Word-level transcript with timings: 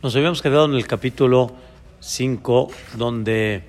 Nos 0.00 0.14
habíamos 0.14 0.42
quedado 0.42 0.66
en 0.66 0.74
el 0.74 0.86
capítulo 0.86 1.50
5, 1.98 2.68
donde, 2.96 3.64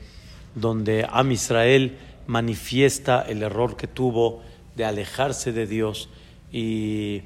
donde 0.53 1.07
Am 1.09 1.31
Israel 1.31 1.97
manifiesta 2.27 3.23
el 3.23 3.41
error 3.41 3.75
que 3.75 3.87
tuvo 3.87 4.43
de 4.75 4.85
alejarse 4.85 5.51
de 5.53 5.65
Dios 5.65 6.07
y, 6.51 7.23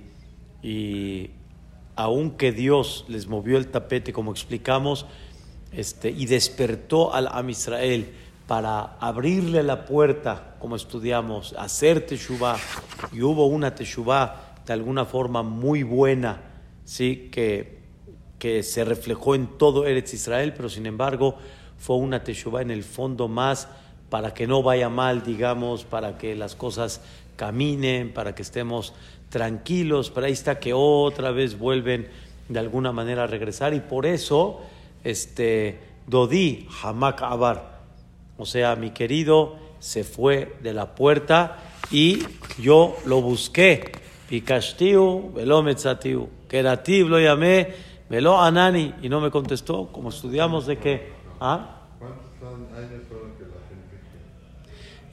y 0.62 1.32
aunque 1.98 2.54
Dios 2.54 3.04
les 3.10 3.28
movió 3.28 3.58
el 3.58 3.68
tapete, 3.68 4.14
como 4.14 4.32
explicamos, 4.32 5.06
este, 5.74 6.10
y 6.10 6.26
despertó 6.26 7.14
al 7.14 7.28
Am 7.28 7.50
Israel 7.50 8.08
para 8.48 8.96
abrirle 9.02 9.64
la 9.64 9.84
puerta, 9.84 10.56
como 10.60 10.78
estudiamos, 10.78 11.54
hacer 11.60 12.06
Teshuvah, 12.06 12.56
y 13.12 13.22
hubo 13.22 13.48
una 13.48 13.76
Teshuvah 13.76 14.62
de 14.66 14.72
alguna 14.72 15.04
forma 15.04 15.44
muy 15.44 15.84
buena, 15.84 16.40
¿sí? 16.86 17.28
que 17.34 17.83
que 18.44 18.62
se 18.62 18.84
reflejó 18.84 19.36
en 19.36 19.48
todo 19.58 19.88
Eretz 19.88 20.14
Israel, 20.14 20.54
pero 20.54 20.68
sin 20.68 20.86
embargo 20.86 21.38
fue 21.78 21.96
una 21.96 22.26
teshuva 22.26 22.62
en 22.62 22.72
el 22.72 22.84
fondo 22.84 23.30
más 23.30 23.70
para 24.10 24.34
que 24.34 24.48
no 24.48 24.62
vaya 24.62 24.90
mal, 24.90 25.24
digamos, 25.24 25.86
para 25.86 26.18
que 26.18 26.36
las 26.36 26.54
cosas 26.54 27.00
caminen, 27.38 28.12
para 28.12 28.36
que 28.36 28.42
estemos 28.42 28.94
tranquilos, 29.30 30.12
pero 30.14 30.26
ahí 30.26 30.34
está 30.34 30.60
que 30.60 30.74
otra 30.74 31.32
vez 31.32 31.58
vuelven 31.58 32.10
de 32.50 32.60
alguna 32.60 32.92
manera 32.92 33.24
a 33.24 33.28
regresar 33.28 33.74
y 33.74 33.80
por 33.80 34.06
eso 34.06 34.60
este 35.06 35.80
Dodi 36.06 36.68
Hamak 36.84 37.22
Abar, 37.22 37.80
o 38.38 38.46
sea, 38.46 38.76
mi 38.76 38.90
querido 38.90 39.56
se 39.80 40.04
fue 40.04 40.58
de 40.62 40.74
la 40.74 40.96
puerta 40.96 41.60
y 41.92 42.20
yo 42.60 42.98
lo 43.06 43.22
busqué. 43.22 43.90
Pikashtiu, 44.28 45.32
velometzatiu, 45.34 46.28
kerativ 46.50 47.08
lo 47.08 47.22
llamé 47.22 47.93
Anani 48.40 48.94
y 49.02 49.10
no 49.10 49.22
me 49.22 49.32
contestó, 49.32 49.88
como 49.92 50.10
estudiamos 50.10 50.68
de 50.68 50.78
que... 50.78 51.12
¿ah? 51.40 51.80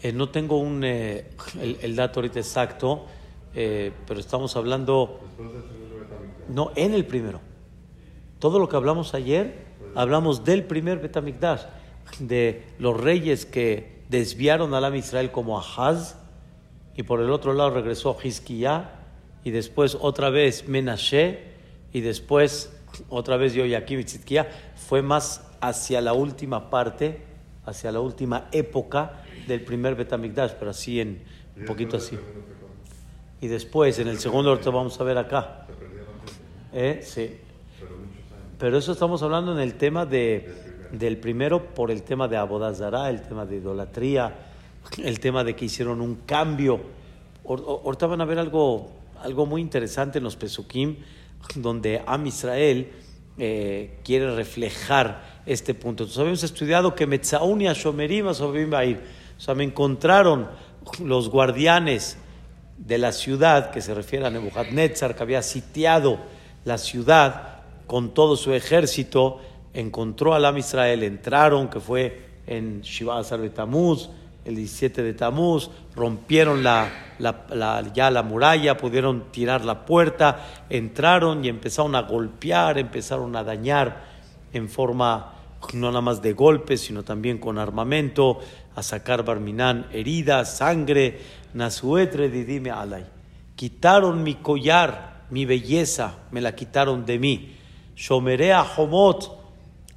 Eh, 0.02 0.12
no 0.12 0.28
tengo 0.28 0.58
un, 0.58 0.82
eh, 0.84 1.30
el, 1.60 1.96
dato 1.96 2.20
ahorita 2.20 2.38
exacto, 2.38 3.06
eh, 3.54 3.92
pero 4.06 4.20
estamos 4.20 4.54
hablando... 4.56 5.20
No, 6.48 6.72
en 6.74 6.94
el 6.94 7.06
primero. 7.06 7.40
Todo 8.38 8.58
lo 8.58 8.68
que 8.68 8.76
hablamos 8.76 9.14
ayer, 9.14 9.66
hablamos 9.94 10.44
del 10.44 10.64
primer 10.64 10.98
Betamikdash, 10.98 11.62
de 12.18 12.66
los 12.78 12.98
reyes 12.98 13.46
que 13.46 14.02
desviaron 14.08 14.74
a 14.74 14.80
la 14.80 14.94
Israel 14.96 15.30
como 15.30 15.58
Ahaz, 15.58 16.16
y 16.96 17.02
por 17.02 17.20
el 17.20 17.30
otro 17.30 17.54
lado 17.54 17.70
regresó 17.70 18.16
Hizkiah, 18.22 18.90
y 19.44 19.52
después 19.52 19.96
otra 20.00 20.28
vez 20.28 20.68
Menashe, 20.68 21.50
y 21.92 22.00
después 22.00 22.79
otra 23.08 23.36
vez 23.36 23.54
yo 23.54 23.64
aquí 23.76 24.02
Tzidkiah, 24.02 24.48
fue 24.74 25.02
más 25.02 25.46
hacia 25.60 26.00
la 26.00 26.12
última 26.12 26.70
parte, 26.70 27.22
hacia 27.64 27.92
la 27.92 28.00
última 28.00 28.48
época 28.52 29.22
del 29.46 29.62
primer 29.62 29.94
Betamigdash, 29.94 30.52
pero 30.58 30.70
así 30.70 31.00
en 31.00 31.22
un 31.56 31.64
poquito 31.66 31.96
así. 31.96 32.18
Y 33.40 33.48
después, 33.48 33.98
en 33.98 34.08
el 34.08 34.18
segundo, 34.18 34.54
lo 34.54 34.72
vamos 34.72 35.00
a 35.00 35.04
ver 35.04 35.18
acá. 35.18 35.66
¿Eh? 36.72 37.00
Sí. 37.02 37.38
Pero 38.58 38.76
eso 38.76 38.92
estamos 38.92 39.22
hablando 39.22 39.52
en 39.52 39.60
el 39.60 39.74
tema 39.74 40.04
de, 40.04 40.88
del 40.92 41.16
primero 41.16 41.74
por 41.74 41.90
el 41.90 42.02
tema 42.02 42.28
de 42.28 42.36
Abodazara, 42.36 43.08
el 43.08 43.22
tema 43.22 43.46
de 43.46 43.56
idolatría, 43.56 44.34
el 45.02 45.20
tema 45.20 45.44
de 45.44 45.56
que 45.56 45.64
hicieron 45.64 46.00
un 46.00 46.16
cambio. 46.26 46.80
Ahorita 47.46 48.06
van 48.06 48.20
a 48.20 48.24
ver 48.26 48.38
algo, 48.38 48.90
algo 49.22 49.46
muy 49.46 49.62
interesante 49.62 50.18
en 50.18 50.24
los 50.24 50.36
Pesukim 50.36 50.96
donde 51.54 52.02
Am 52.06 52.26
Israel 52.26 52.90
eh, 53.38 53.98
quiere 54.04 54.34
reflejar 54.34 55.40
este 55.46 55.74
punto. 55.74 56.04
Entonces 56.04 56.18
habíamos 56.18 56.42
estudiado 56.42 56.94
que 56.94 57.06
Metzaun 57.06 57.62
y 57.62 57.68
Ashomerim 57.68 58.26
O 58.26 58.34
sea, 59.38 59.54
me 59.54 59.64
encontraron 59.64 60.48
los 61.02 61.28
guardianes 61.28 62.18
de 62.76 62.98
la 62.98 63.12
ciudad, 63.12 63.70
que 63.70 63.80
se 63.80 63.94
refiere 63.94 64.26
a 64.26 64.30
Nebuchadnezzar, 64.30 65.14
que 65.14 65.22
había 65.22 65.42
sitiado 65.42 66.18
la 66.64 66.78
ciudad 66.78 67.60
con 67.86 68.14
todo 68.14 68.36
su 68.36 68.52
ejército, 68.54 69.40
encontró 69.74 70.34
al 70.34 70.44
Am 70.44 70.58
Israel, 70.58 71.02
entraron, 71.02 71.68
que 71.68 71.80
fue 71.80 72.30
en 72.46 72.80
Shiva 72.82 73.22
Tamuz, 73.54 74.10
el 74.44 74.56
17 74.56 75.02
de 75.02 75.14
Tamuz, 75.14 75.70
rompieron 75.94 76.62
la, 76.62 76.90
ya 77.94 78.10
la 78.10 78.22
muralla, 78.22 78.76
pudieron 78.76 79.30
tirar 79.30 79.64
la 79.64 79.84
puerta, 79.84 80.46
entraron 80.68 81.44
y 81.44 81.48
empezaron 81.48 81.94
a 81.94 82.02
golpear, 82.02 82.78
empezaron 82.78 83.36
a 83.36 83.44
dañar 83.44 84.04
en 84.52 84.68
forma 84.68 85.34
no 85.74 85.88
nada 85.88 86.00
más 86.00 86.22
de 86.22 86.32
golpes, 86.32 86.80
sino 86.80 87.02
también 87.02 87.38
con 87.38 87.58
armamento, 87.58 88.40
a 88.74 88.82
sacar 88.82 89.24
Barminán 89.24 89.86
heridas, 89.92 90.56
sangre, 90.56 91.20
Nasuetre 91.52 92.28
dime 92.28 92.70
alay. 92.70 93.04
Quitaron 93.56 94.22
mi 94.22 94.36
collar, 94.36 95.24
mi 95.30 95.44
belleza, 95.44 96.14
me 96.30 96.40
la 96.40 96.54
quitaron 96.54 97.04
de 97.04 97.18
mí. 97.18 97.56
Shomerea 97.94 98.62
Homot, 98.62 99.38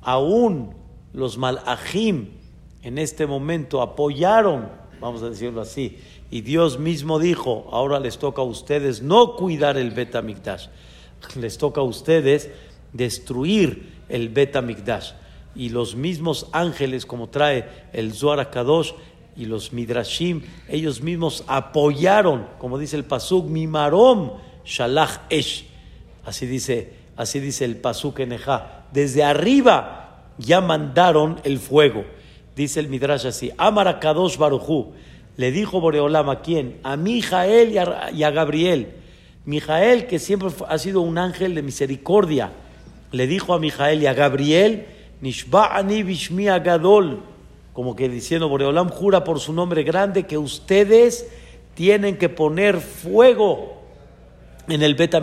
aún 0.01 0.75
los 1.13 1.37
malajim 1.37 2.42
en 2.83 2.97
este 2.97 3.25
momento 3.25 3.81
apoyaron, 3.81 4.69
vamos 4.99 5.23
a 5.23 5.29
decirlo 5.29 5.61
así, 5.61 5.97
y 6.29 6.41
Dios 6.41 6.79
mismo 6.79 7.19
dijo, 7.19 7.67
ahora 7.71 7.99
les 7.99 8.17
toca 8.17 8.41
a 8.41 8.45
ustedes 8.45 9.01
no 9.01 9.35
cuidar 9.35 9.77
el 9.77 9.91
Betamikdash, 9.91 10.67
les 11.39 11.57
toca 11.57 11.81
a 11.81 11.83
ustedes 11.83 12.49
destruir 12.91 13.93
el 14.09 14.29
Betamikdash. 14.29 15.11
Y 15.55 15.69
los 15.69 15.95
mismos 15.95 16.47
ángeles, 16.51 17.05
como 17.05 17.29
trae 17.29 17.69
el 17.93 18.13
Zohar 18.13 18.49
Kadosh 18.49 18.93
y 19.37 19.45
los 19.45 19.71
Midrashim, 19.71 20.41
ellos 20.67 21.01
mismos 21.01 21.43
apoyaron, 21.47 22.47
como 22.57 22.79
dice 22.79 22.95
el 22.95 23.05
Pasuk, 23.05 23.45
Mimarom 23.45 24.31
Shalach 24.65 25.21
Esh. 25.29 25.67
Así 26.25 26.47
dice, 26.47 26.93
así 27.15 27.39
dice 27.39 27.65
el 27.65 27.77
Pasuk 27.77 28.19
en 28.19 28.35
Desde 28.91 29.23
arriba 29.23 30.31
ya 30.37 30.61
mandaron 30.61 31.39
el 31.43 31.59
fuego. 31.59 32.03
Dice 32.55 32.79
el 32.79 32.87
Midrash 32.87 33.25
así, 33.25 33.51
Amar 33.57 33.99
Kadosh 33.99 34.37
Barujú, 34.37 34.93
le 35.37 35.51
dijo 35.51 35.81
Boreolam 35.81 36.29
a 36.29 36.41
quién? 36.41 36.77
A 36.83 36.95
Mijael 36.95 37.71
y 37.71 37.77
a, 37.77 37.83
a 37.83 38.31
Gabriel. 38.31 38.93
Mijael, 39.45 40.07
que 40.07 40.19
siempre 40.19 40.49
ha 40.67 40.77
sido 40.77 41.01
un 41.01 41.17
ángel 41.17 41.55
de 41.55 41.63
misericordia, 41.63 42.51
le 43.11 43.27
dijo 43.27 43.53
a 43.53 43.59
Mijael 43.59 44.03
y 44.03 44.05
a 44.05 44.13
Gabriel, 44.13 44.85
Nishba'ani 45.21 46.03
Bishmi 46.03 46.47
Agadol, 46.47 47.21
como 47.73 47.95
que 47.95 48.07
diciendo 48.07 48.49
Boreolam 48.49 48.89
jura 48.89 49.23
por 49.23 49.39
su 49.39 49.51
nombre 49.53 49.83
grande 49.83 50.23
que 50.23 50.37
ustedes 50.37 51.27
tienen 51.73 52.17
que 52.17 52.29
poner 52.29 52.79
fuego 52.79 53.81
en 54.67 54.83
el 54.83 54.95
Bet 54.95 55.15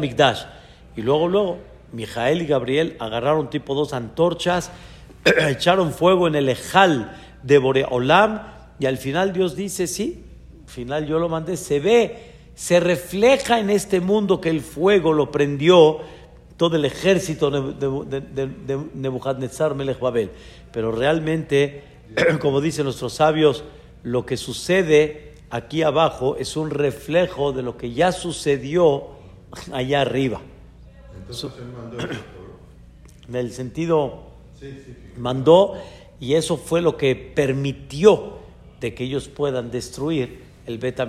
Y 0.97 1.03
luego, 1.03 1.29
luego, 1.29 1.59
Mijael 1.93 2.43
y 2.43 2.47
Gabriel 2.47 2.97
agarraron 2.99 3.51
tipo 3.51 3.75
dos 3.75 3.93
antorchas 3.93 4.71
echaron 5.49 5.93
fuego 5.93 6.27
en 6.29 6.35
el 6.35 6.49
ejal 6.49 7.17
de 7.43 7.59
Boreolam 7.59 8.43
y 8.79 8.87
al 8.87 8.97
final 8.97 9.33
Dios 9.33 9.57
dice, 9.57 9.87
sí, 9.87 10.25
al 10.65 10.71
final 10.71 11.07
yo 11.07 11.19
lo 11.19 11.29
mandé, 11.29 11.57
se 11.57 11.81
ve, 11.81 12.33
se 12.55 12.81
refleja 12.81 13.59
en 13.61 13.71
este 13.71 14.01
mundo 14.01 14.41
que 14.41 14.51
el 14.51 14.61
fuego 14.61 15.13
lo 15.13 15.31
prendió 15.31 15.99
todo 16.57 16.77
el 16.77 16.85
ejército 16.85 17.51
de, 17.51 18.79
Nebuchadnezzar 18.95 19.75
Melech 19.75 19.99
Babel. 19.99 20.31
Pero 20.73 20.93
realmente, 20.93 21.85
como 22.41 22.61
dicen 22.61 22.85
nuestros 22.85 23.15
sabios, 23.15 23.65
lo 24.03 24.25
que 24.25 24.37
sucede 24.37 25.35
aquí 25.51 25.83
abajo 25.83 26.37
es 26.37 26.57
un 26.57 26.71
reflejo 26.71 27.53
de 27.53 27.63
lo 27.63 27.77
que 27.77 27.93
ya 27.93 28.13
sucedió 28.13 29.09
allá 29.73 30.03
arriba. 30.03 30.41
Entonces, 31.19 31.51
en 33.29 33.37
el 33.37 33.53
sentido 33.53 34.30
Mandó 35.17 35.75
y 36.19 36.35
eso 36.35 36.57
fue 36.57 36.83
lo 36.83 36.97
que 36.97 37.15
permitió 37.17 38.39
de 38.81 38.95
que 38.95 39.05
ellos 39.05 39.29
puedan 39.29 39.71
destruir 39.71 40.43
el 40.67 40.79
Bet 40.79 41.01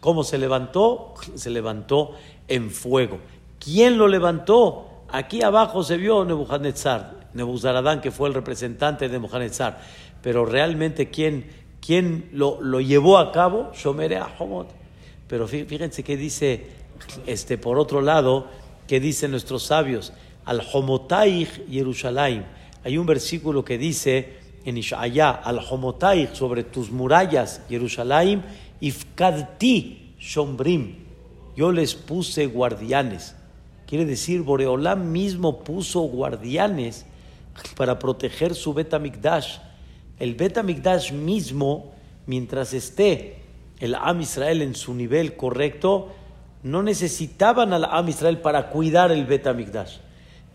¿Cómo 0.00 0.24
se 0.24 0.38
levantó? 0.38 1.14
Se 1.34 1.50
levantó 1.50 2.14
en 2.48 2.70
fuego. 2.70 3.18
¿Quién 3.58 3.98
lo 3.98 4.08
levantó? 4.08 5.04
Aquí 5.08 5.42
abajo 5.42 5.82
se 5.82 5.96
vio 5.96 6.24
Nebuchadnezzar, 6.24 7.28
Nebuzaradán, 7.34 8.00
que 8.00 8.10
fue 8.10 8.28
el 8.28 8.34
representante 8.34 9.08
de 9.08 9.12
Nebuchadnezzar. 9.12 9.80
Pero 10.22 10.44
realmente, 10.44 11.10
¿quién, 11.10 11.46
quién 11.84 12.30
lo, 12.32 12.60
lo, 12.60 12.80
llevó 12.80 13.18
a 13.18 13.32
cabo? 13.32 13.72
Shomere 13.74 14.18
Ahomot. 14.18 14.68
Pero 15.26 15.46
fíjense 15.46 16.02
que 16.02 16.16
dice, 16.16 16.66
este, 17.26 17.58
por 17.58 17.78
otro 17.78 18.00
lado, 18.00 18.46
que 18.86 19.00
dicen 19.00 19.30
nuestros 19.30 19.64
sabios, 19.64 20.12
al 20.44 20.62
Homotaich 20.72 21.66
Yerushalayim 21.66 22.44
hay 22.84 22.98
un 22.98 23.06
versículo 23.06 23.64
que 23.64 23.78
dice 23.78 24.38
en 24.64 24.76
Ishaya, 24.76 25.30
al 25.30 25.58
Homotai, 25.58 26.30
sobre 26.32 26.64
tus 26.64 26.90
murallas, 26.90 27.62
Jerusalén, 27.68 28.42
Ifkadti 28.80 30.14
Shombrim. 30.18 30.96
Yo 31.56 31.72
les 31.72 31.94
puse 31.94 32.46
guardianes. 32.46 33.34
Quiere 33.86 34.04
decir, 34.04 34.42
Boreolam 34.42 35.10
mismo 35.10 35.64
puso 35.64 36.00
guardianes 36.02 37.06
para 37.76 37.98
proteger 37.98 38.54
su 38.54 38.72
Betamikdash. 38.72 39.58
El 40.18 40.34
Betamikdash 40.34 41.12
mismo, 41.12 41.92
mientras 42.26 42.72
esté 42.72 43.38
el 43.80 43.94
Am 43.94 44.20
Israel 44.20 44.62
en 44.62 44.74
su 44.74 44.94
nivel 44.94 45.36
correcto, 45.36 46.12
no 46.62 46.82
necesitaban 46.82 47.72
al 47.72 47.84
Am 47.84 48.08
Israel 48.08 48.38
para 48.38 48.70
cuidar 48.70 49.10
el 49.10 49.24
Betamikdash. 49.24 49.96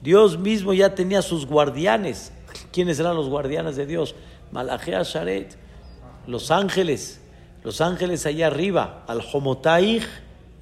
Dios 0.05 0.37
mismo 0.37 0.71
ya 0.71 0.93
tenía 0.93 1.23
sus 1.23 1.47
guardianes. 1.47 2.31
¿Quiénes 2.71 2.99
eran 2.99 3.15
los 3.15 3.27
guardianes 3.27 3.75
de 3.75 3.87
Dios? 3.87 4.13
Malachea 4.51 5.01
Sharet, 5.01 5.57
los 6.27 6.51
ángeles, 6.51 7.19
los 7.63 7.81
ángeles 7.81 8.27
allá 8.27 8.45
arriba, 8.45 9.03
al 9.07 9.21
Homotaich, 9.33 10.03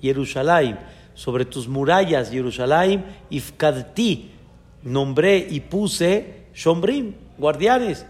Jerusalén, 0.01 0.79
sobre 1.13 1.43
tus 1.43 1.67
murallas, 1.67 2.31
Jerusalén, 2.31 3.03
Ifkadti, 3.29 4.31
nombré 4.81 5.45
y 5.49 5.59
puse 5.59 6.45
Shombrim, 6.55 7.13
guardianes. 7.37 8.05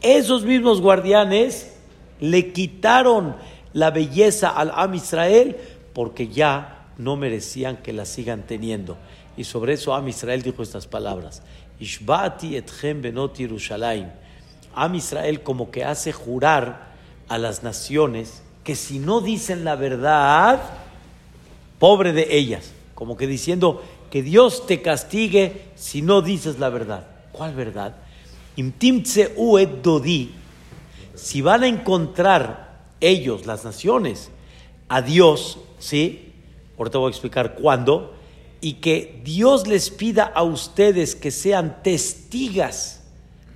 Esos 0.00 0.44
mismos 0.44 0.80
guardianes 0.80 1.76
le 2.20 2.52
quitaron 2.52 3.34
la 3.72 3.90
belleza 3.90 4.50
al 4.50 4.70
Am 4.72 4.94
Israel 4.94 5.56
porque 5.92 6.28
ya 6.28 6.92
no 6.96 7.16
merecían 7.16 7.78
que 7.78 7.92
la 7.92 8.04
sigan 8.04 8.44
teniendo. 8.46 8.98
Y 9.40 9.44
sobre 9.44 9.72
eso 9.72 9.94
Am 9.94 10.06
Israel 10.06 10.42
dijo 10.42 10.62
estas 10.62 10.86
palabras: 10.86 11.40
Ishbati 11.80 12.56
etchem 12.56 13.00
benot 13.00 13.38
Yerushalayim. 13.38 14.08
Am 14.74 14.94
Israel 14.94 15.40
como 15.42 15.70
que 15.70 15.82
hace 15.82 16.12
jurar 16.12 16.90
a 17.26 17.38
las 17.38 17.62
naciones 17.62 18.42
que 18.64 18.76
si 18.76 18.98
no 18.98 19.22
dicen 19.22 19.64
la 19.64 19.76
verdad, 19.76 20.60
pobre 21.78 22.12
de 22.12 22.36
ellas. 22.36 22.74
Como 22.94 23.16
que 23.16 23.26
diciendo 23.26 23.82
que 24.10 24.22
Dios 24.22 24.66
te 24.66 24.82
castigue 24.82 25.68
si 25.74 26.02
no 26.02 26.20
dices 26.20 26.58
la 26.58 26.68
verdad. 26.68 27.06
¿Cuál 27.32 27.54
verdad? 27.54 27.96
Imtimtse 28.56 29.32
uet 29.38 29.80
dodi. 29.80 30.34
Si 31.14 31.40
van 31.40 31.62
a 31.62 31.66
encontrar 31.66 32.82
ellos, 33.00 33.46
las 33.46 33.64
naciones, 33.64 34.30
a 34.90 35.00
Dios, 35.00 35.60
¿sí? 35.78 36.34
Ahorita 36.76 36.98
voy 36.98 37.06
a 37.06 37.10
explicar 37.10 37.54
cuándo 37.54 38.19
y 38.60 38.74
que 38.74 39.20
Dios 39.24 39.66
les 39.66 39.90
pida 39.90 40.24
a 40.24 40.42
ustedes 40.42 41.14
que 41.14 41.30
sean 41.30 41.82
testigas 41.82 43.02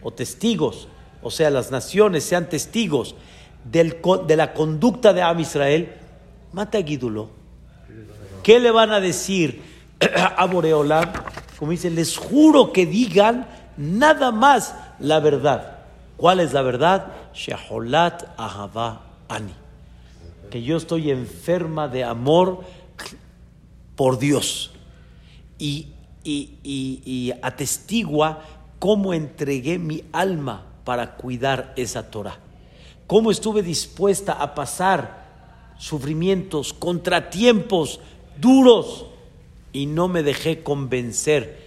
o 0.03 0.11
testigos, 0.11 0.89
o 1.23 1.31
sea, 1.31 1.51
las 1.51 1.71
naciones 1.71 2.25
sean 2.25 2.49
testigos 2.49 3.15
de 3.65 4.37
la 4.37 4.53
conducta 4.53 5.13
de 5.13 5.23
Am 5.23 5.41
Israel, 5.41 5.93
mata 6.53 6.79
Guídulo. 6.79 7.31
¿Qué 8.43 8.61
le 8.61 8.71
van 8.71 8.93
a 8.93 9.01
decir 9.01 9.63
a 10.37 10.45
Boreolam? 10.47 11.13
Como 11.59 11.71
dice, 11.71 11.91
les 11.91 12.17
juro 12.17 12.73
que 12.73 12.85
digan 12.85 13.47
nada 13.77 14.33
más 14.33 14.75
la 14.99 15.21
verdad. 15.21 15.79
¿Cuál 16.17 16.41
es 16.41 16.53
la 16.53 16.63
verdad? 16.63 17.07
Sheholat 17.35 18.39
Ahava 18.39 19.03
Ani. 19.29 19.55
Que 20.51 20.63
yo 20.63 20.77
estoy 20.77 21.11
enferma 21.11 21.89
de 21.89 22.05
amor 22.05 22.61
por 23.97 24.19
Dios 24.19 24.74
y, 25.59 25.89
y, 26.25 27.33
atestigua 27.43 28.43
cómo 28.79 29.15
entregué 29.15 29.79
mi 29.79 30.05
alma 30.13 30.67
para 30.85 31.17
cuidar 31.17 31.73
esa 31.77 32.11
Torah. 32.11 32.39
Cómo 33.07 33.31
estuve 33.31 33.63
dispuesta 33.63 34.33
a 34.33 34.55
pasar 34.55 35.25
sufrimientos, 35.79 36.73
contratiempos 36.73 38.01
duros 38.41 39.07
y 39.73 39.87
no 39.87 40.09
me 40.09 40.23
dejé 40.23 40.63
convencer 40.63 41.65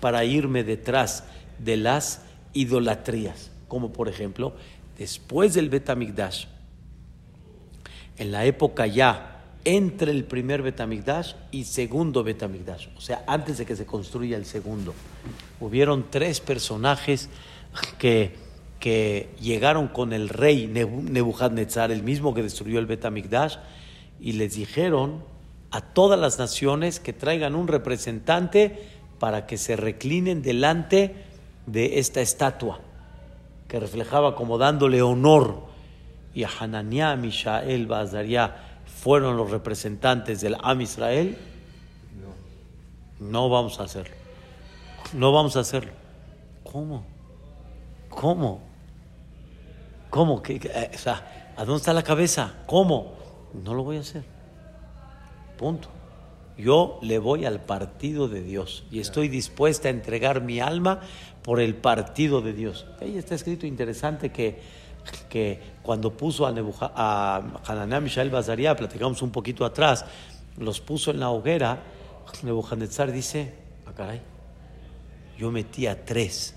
para 0.00 0.24
irme 0.24 0.64
detrás 0.64 1.24
de 1.58 1.76
las 1.76 2.22
idolatrías. 2.52 3.50
Como 3.68 3.92
por 3.92 4.08
ejemplo, 4.08 4.54
después 4.98 5.54
del 5.54 5.68
Betamigdash, 5.68 6.46
en 8.18 8.32
la 8.32 8.44
época 8.44 8.86
ya 8.86 9.41
entre 9.64 10.10
el 10.10 10.24
primer 10.24 10.62
Betamigdash 10.62 11.34
y 11.50 11.64
segundo 11.64 12.24
Betamigdash, 12.24 12.88
o 12.96 13.00
sea, 13.00 13.24
antes 13.26 13.58
de 13.58 13.66
que 13.66 13.76
se 13.76 13.86
construya 13.86 14.36
el 14.36 14.44
segundo. 14.44 14.94
Hubieron 15.60 16.06
tres 16.10 16.40
personajes 16.40 17.28
que, 17.98 18.34
que 18.80 19.30
llegaron 19.40 19.88
con 19.88 20.12
el 20.12 20.28
rey 20.28 20.66
Nebuchadnezzar, 20.66 21.92
el 21.92 22.02
mismo 22.02 22.34
que 22.34 22.42
destruyó 22.42 22.78
el 22.78 22.86
Betamigdash, 22.86 23.56
y 24.20 24.32
les 24.32 24.54
dijeron 24.54 25.22
a 25.70 25.80
todas 25.80 26.18
las 26.18 26.38
naciones 26.38 27.00
que 27.00 27.12
traigan 27.12 27.54
un 27.54 27.68
representante 27.68 28.88
para 29.18 29.46
que 29.46 29.56
se 29.56 29.76
reclinen 29.76 30.42
delante 30.42 31.14
de 31.66 32.00
esta 32.00 32.20
estatua, 32.20 32.80
que 33.68 33.78
reflejaba 33.78 34.34
como 34.34 34.58
dándole 34.58 35.02
honor. 35.02 35.70
Y 36.34 36.44
a 36.44 36.48
Hananiah, 36.58 37.14
Mishael, 37.16 37.86
Bazariah, 37.86 38.71
fueron 39.02 39.36
los 39.36 39.50
representantes 39.50 40.40
del 40.40 40.56
Am 40.62 40.80
Israel, 40.80 41.36
no 43.18 43.48
vamos 43.48 43.80
a 43.80 43.82
hacerlo. 43.82 44.14
No 45.12 45.32
vamos 45.32 45.56
a 45.56 45.60
hacerlo. 45.60 45.90
¿Cómo? 46.62 47.04
¿Cómo? 48.08 48.60
¿Cómo? 50.08 50.40
¿Qué, 50.40 50.60
eh, 50.62 50.90
¿A 51.56 51.64
dónde 51.64 51.78
está 51.78 51.92
la 51.92 52.04
cabeza? 52.04 52.54
¿Cómo? 52.66 53.14
No 53.64 53.74
lo 53.74 53.82
voy 53.82 53.96
a 53.96 54.00
hacer. 54.00 54.22
Punto. 55.58 55.88
Yo 56.56 57.00
le 57.02 57.18
voy 57.18 57.44
al 57.44 57.60
partido 57.60 58.28
de 58.28 58.40
Dios 58.40 58.84
y 58.88 59.00
estoy 59.00 59.28
dispuesta 59.28 59.88
a 59.88 59.90
entregar 59.90 60.42
mi 60.42 60.60
alma 60.60 61.00
por 61.42 61.58
el 61.58 61.74
partido 61.74 62.40
de 62.40 62.52
Dios. 62.52 62.86
Ahí 63.00 63.18
está 63.18 63.34
escrito 63.34 63.66
interesante 63.66 64.30
que 64.30 64.60
que 65.28 65.60
cuando 65.82 66.12
puso 66.12 66.46
a, 66.46 66.52
Nebuja, 66.52 66.92
a 66.94 67.42
Hananá, 67.66 68.00
Mishael, 68.00 68.30
Bazaria, 68.30 68.76
platicamos 68.76 69.20
un 69.22 69.30
poquito 69.30 69.64
atrás, 69.64 70.04
los 70.58 70.80
puso 70.80 71.10
en 71.10 71.20
la 71.20 71.30
hoguera, 71.30 71.82
Nebuchadnezzar 72.42 73.12
dice, 73.12 73.54
ah 73.86 73.92
caray, 73.94 74.20
yo 75.38 75.50
metí 75.50 75.86
a 75.86 76.04
tres 76.04 76.54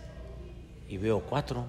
y 0.87 0.97
veo 0.97 1.19
cuatro. 1.19 1.65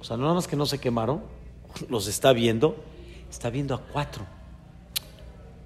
O 0.00 0.04
sea, 0.04 0.16
no 0.16 0.22
nada 0.22 0.34
más 0.34 0.48
que 0.48 0.56
no 0.56 0.66
se 0.66 0.78
quemaron, 0.78 1.22
los 1.88 2.06
está 2.06 2.32
viendo, 2.32 2.76
está 3.30 3.50
viendo 3.50 3.74
a 3.74 3.78
cuatro. 3.78 4.24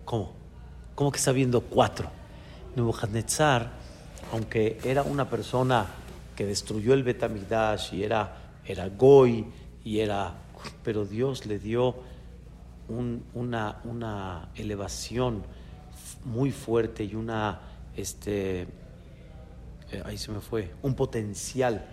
¿Cómo? 0.04 0.32
¿Cómo 0.94 1.10
que 1.10 1.18
está 1.18 1.32
viendo 1.32 1.60
cuatro? 1.60 2.10
Nebuchadnezzar, 2.76 3.70
aunque 4.32 4.78
era 4.84 5.02
una 5.02 5.28
persona 5.28 5.86
que 6.34 6.44
destruyó 6.46 6.94
el 6.94 7.02
Betamigdash 7.02 7.94
y 7.94 8.02
era, 8.02 8.43
era 8.66 8.88
Goy 8.88 9.46
y 9.84 10.00
era... 10.00 10.34
Pero 10.82 11.04
Dios 11.04 11.46
le 11.46 11.58
dio 11.58 11.96
una, 12.88 14.50
elevación 14.54 15.42
muy 16.24 16.50
fuerte 16.50 17.04
y 17.04 17.14
una... 17.14 17.60
Este, 17.96 18.62
eh, 19.92 20.02
ahí 20.04 20.18
se 20.18 20.32
me 20.32 20.40
fue, 20.40 20.72
un 20.82 20.94
potencial 20.94 21.86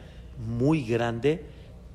muy 0.48 0.84
grande 0.84 1.46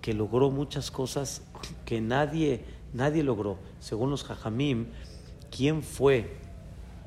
que 0.01 0.13
logró 0.13 0.51
muchas 0.51 0.91
cosas 0.91 1.43
que 1.85 2.01
nadie, 2.01 2.65
nadie 2.93 3.23
logró. 3.23 3.59
Según 3.81 4.11
los 4.11 4.23
Jajamim, 4.23 4.87
¿quién 5.51 5.83
fue 5.83 6.37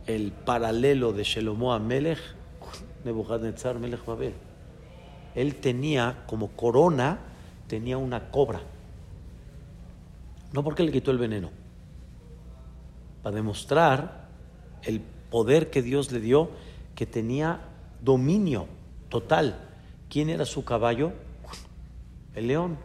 el 0.08 0.32
paralelo 0.32 1.14
de 1.14 1.24
Shelomo 1.24 1.74
a 1.74 1.80
Melech? 1.80 2.20
Nebuchadnezzar 3.06 3.80
Melech 3.80 4.04
Babel 4.06 4.34
él 5.36 5.56
tenía 5.56 6.24
como 6.28 6.50
corona, 6.50 7.20
tenía 7.70 7.98
una 7.98 8.32
cobra. 8.32 8.62
No 10.52 10.64
porque 10.64 10.84
le 10.84 10.92
quitó 10.92 11.12
el 11.12 11.20
veneno, 11.20 11.52
para 13.24 13.36
demostrar 13.36 14.28
el 14.82 15.00
poder 15.30 15.70
que 15.70 15.82
Dios 15.82 16.12
le 16.12 16.20
dio, 16.20 16.50
que 16.96 17.06
tenía 17.06 17.62
dominio 18.02 18.66
total. 19.08 19.60
¿Quién 20.10 20.30
era 20.30 20.46
su 20.46 20.66
caballo? 20.66 21.14
El 22.34 22.48
león. 22.48 22.78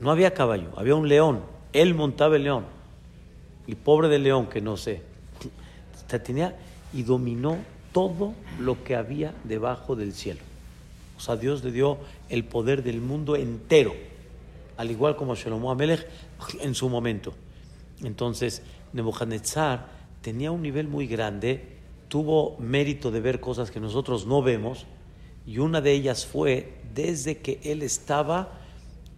No 0.00 0.10
había 0.10 0.34
caballo, 0.34 0.70
había 0.76 0.94
un 0.94 1.08
león. 1.08 1.42
Él 1.72 1.94
montaba 1.94 2.36
el 2.36 2.44
león. 2.44 2.66
Y 3.66 3.74
pobre 3.74 4.08
del 4.08 4.22
león, 4.22 4.46
que 4.46 4.60
no 4.60 4.76
sé. 4.76 5.02
Tenía 6.24 6.56
y 6.92 7.02
dominó 7.02 7.56
todo 7.92 8.34
lo 8.60 8.82
que 8.84 8.96
había 8.96 9.34
debajo 9.44 9.96
del 9.96 10.12
cielo. 10.12 10.47
O 11.18 11.20
sea, 11.20 11.36
Dios 11.36 11.62
le 11.64 11.72
dio 11.72 11.98
el 12.30 12.44
poder 12.44 12.82
del 12.82 13.00
mundo 13.00 13.36
entero, 13.36 13.92
al 14.76 14.90
igual 14.90 15.16
como 15.16 15.34
Shlomo 15.34 15.70
Amelech 15.70 16.06
en 16.60 16.74
su 16.74 16.88
momento. 16.88 17.34
Entonces, 18.02 18.62
Nebuchadnezzar 18.92 19.88
tenía 20.22 20.52
un 20.52 20.62
nivel 20.62 20.88
muy 20.88 21.06
grande, 21.06 21.76
tuvo 22.08 22.56
mérito 22.58 23.10
de 23.10 23.20
ver 23.20 23.40
cosas 23.40 23.70
que 23.70 23.80
nosotros 23.80 24.26
no 24.26 24.42
vemos, 24.42 24.86
y 25.44 25.58
una 25.58 25.80
de 25.80 25.92
ellas 25.92 26.24
fue 26.24 26.74
desde 26.94 27.38
que 27.38 27.60
él 27.64 27.82
estaba 27.82 28.52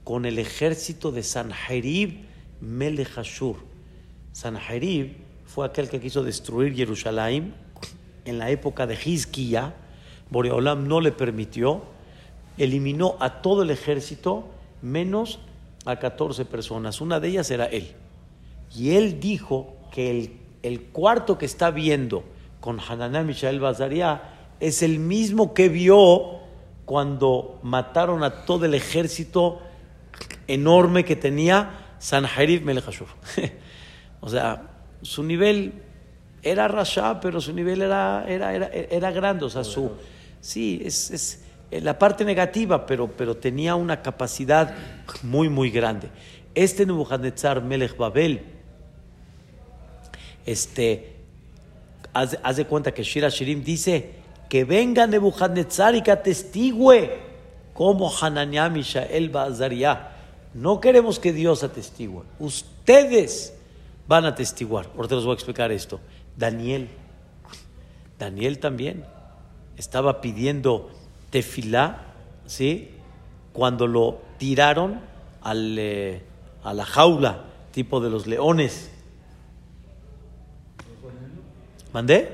con 0.05 0.25
el 0.25 0.39
ejército 0.39 1.13
de 1.13 1.23
Sanherib 1.23 2.25
Melech 2.61 3.19
Ashur. 3.19 3.57
Sanherib 4.33 5.17
fue 5.45 5.67
aquel 5.67 5.89
que 5.89 6.01
quiso 6.01 6.23
destruir 6.23 6.75
Jerusalén 6.75 7.55
en 8.25 8.39
la 8.39 8.51
época 8.51 8.87
de 8.87 8.95
Hizkiya. 8.95 9.75
Boreolam 10.31 10.87
no 10.87 11.01
le 11.01 11.13
permitió, 11.13 11.83
eliminó 12.59 13.17
a 13.21 13.43
todo 13.43 13.63
el 13.63 13.71
ejército 13.71 14.45
menos 14.83 15.41
a 15.85 15.97
14 15.97 16.45
personas. 16.45 17.01
Una 17.01 17.21
de 17.21 17.29
ellas 17.29 17.51
era 17.51 17.67
él. 17.67 17.93
Y 18.75 18.97
él 18.97 19.19
dijo 19.21 19.77
que 19.91 20.11
el, 20.11 20.33
el 20.63 20.83
cuarto 20.83 21.39
que 21.39 21.47
está 21.47 21.71
viendo 21.71 22.25
con 22.61 22.79
Hananá 22.79 23.23
Mishael 23.23 23.61
Bazaria 23.61 24.23
es 24.61 24.83
el 24.83 24.99
mismo 24.99 25.55
que 25.55 25.69
vio 25.69 26.39
cuando 26.85 27.59
mataron 27.63 28.23
a 28.23 28.45
todo 28.45 28.67
el 28.67 28.75
ejército 28.75 29.61
enorme 30.47 31.05
que 31.05 31.17
tenía 31.17 31.95
Sanherib 31.99 32.65
Melechashur. 32.65 33.09
o 34.21 34.29
sea, 34.29 34.63
su 35.03 35.23
nivel 35.23 35.73
era 36.43 36.69
Rasha, 36.69 37.21
pero 37.21 37.41
su 37.41 37.53
nivel 37.53 37.83
era, 37.83 38.25
era, 38.27 38.55
era, 38.55 38.69
era 38.69 39.11
grande. 39.13 39.45
O 39.45 39.51
sea, 39.51 39.65
su, 39.65 39.93
sí, 40.41 40.83
es, 40.85 41.11
es 41.11 41.41
la 41.71 41.99
parte 41.99 42.25
negativa, 42.25 42.85
pero, 42.85 43.09
pero 43.09 43.37
tenía 43.37 43.77
una 43.77 44.03
capacidad 44.03 44.75
muy, 45.23 45.49
muy 45.49 45.71
grande. 45.71 46.09
Este 46.55 46.85
Nebuchadnezzar 46.85 47.63
Melech 47.63 47.97
Babel, 47.97 48.43
este, 50.45 51.15
haz, 52.13 52.37
haz, 52.43 52.57
de 52.57 52.65
cuenta 52.65 52.93
que 52.93 53.05
Shira 53.05 53.29
Shirim 53.29 53.63
dice 53.63 54.15
que 54.49 54.65
venga 54.65 55.07
Nebuchadnezzar 55.07 55.95
y 55.95 56.03
que 56.03 56.11
atestigue 56.11 57.19
como 57.73 58.13
Hananiah 58.21 58.69
Mishael 58.69 59.31
Bazaria. 59.31 60.09
No 60.53 60.81
queremos 60.81 61.21
que 61.21 61.33
Dios 61.33 61.63
atestigue. 61.63 62.23
Ustedes 62.41 63.55
van 64.09 64.25
a 64.25 64.29
atestiguar. 64.29 64.89
Ahorita 64.97 65.15
les 65.15 65.25
voy 65.25 65.33
a 65.33 65.35
explicar 65.35 65.71
esto. 65.71 66.01
Daniel, 66.37 66.89
Daniel 68.19 68.59
también 68.59 69.05
estaba 69.81 70.21
pidiendo 70.21 70.91
tefilá, 71.31 72.13
¿sí? 72.47 72.91
Cuando 73.53 73.87
lo 73.87 74.21
tiraron 74.39 75.01
al, 75.41 75.77
eh, 75.79 76.23
a 76.63 76.75
la 76.75 76.85
jaula, 76.85 77.47
tipo 77.73 78.01
de 78.01 78.11
los 78.11 78.27
leones. 78.27 78.93
¿Mandé? 81.93 82.29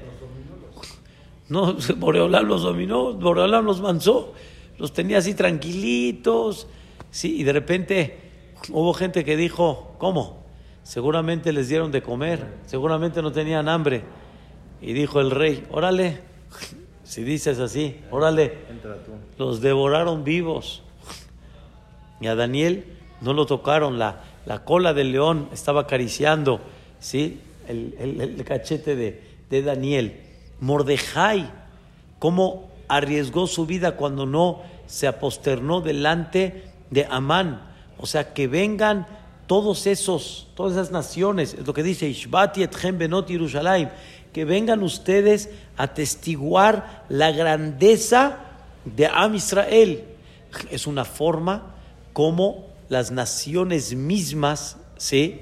No, 1.48 1.76
Boreolam 1.96 2.46
los 2.46 2.62
dominó, 2.62 3.14
Boreolam 3.14 3.64
los 3.64 3.80
manzó, 3.80 4.34
los 4.76 4.92
tenía 4.92 5.18
así 5.18 5.34
tranquilitos, 5.34 6.66
sí, 7.12 7.36
y 7.40 7.44
de 7.44 7.52
repente 7.52 8.18
hubo 8.70 8.92
gente 8.92 9.24
que 9.24 9.36
dijo, 9.36 9.94
¿cómo? 9.98 10.44
Seguramente 10.82 11.52
les 11.52 11.68
dieron 11.68 11.92
de 11.92 12.02
comer, 12.02 12.44
seguramente 12.66 13.22
no 13.22 13.30
tenían 13.30 13.68
hambre. 13.68 14.02
Y 14.82 14.92
dijo 14.92 15.20
el 15.20 15.30
rey, 15.30 15.64
órale, 15.70 16.20
si 17.06 17.22
dices 17.22 17.60
así, 17.60 18.00
órale, 18.10 18.58
los 19.38 19.60
devoraron 19.60 20.24
vivos. 20.24 20.82
Y 22.20 22.26
a 22.26 22.34
Daniel 22.34 22.84
no 23.20 23.32
lo 23.32 23.46
tocaron, 23.46 23.98
la, 23.98 24.24
la 24.44 24.64
cola 24.64 24.92
del 24.92 25.12
león 25.12 25.48
estaba 25.52 25.82
acariciando, 25.82 26.60
¿sí? 26.98 27.40
El, 27.68 27.94
el, 27.98 28.20
el 28.20 28.44
cachete 28.44 28.96
de, 28.96 29.22
de 29.48 29.62
Daniel. 29.62 30.20
Mordejai, 30.60 31.48
cómo 32.18 32.70
arriesgó 32.88 33.46
su 33.46 33.66
vida 33.66 33.96
cuando 33.96 34.26
no 34.26 34.62
se 34.86 35.06
aposternó 35.06 35.80
delante 35.80 36.64
de 36.90 37.06
Amán. 37.08 37.70
O 37.98 38.06
sea, 38.06 38.34
que 38.34 38.48
vengan 38.48 39.06
todos 39.46 39.86
esos, 39.86 40.48
todas 40.56 40.72
esas 40.72 40.90
naciones, 40.90 41.54
es 41.54 41.66
lo 41.66 41.72
que 41.72 41.84
dice 41.84 42.08
Ishbati 42.08 42.64
etchem 42.64 42.98
benot 42.98 43.28
Yerushalayim, 43.28 43.90
que 44.32 44.44
vengan 44.44 44.82
ustedes 44.82 45.50
a 45.76 45.94
testiguar 45.94 47.04
la 47.08 47.32
grandeza 47.32 48.38
de 48.84 49.06
Am 49.06 49.34
Israel. 49.34 50.04
Es 50.70 50.86
una 50.86 51.04
forma 51.04 51.74
como 52.12 52.66
las 52.88 53.10
naciones 53.10 53.94
mismas, 53.94 54.76
¿sí? 54.96 55.40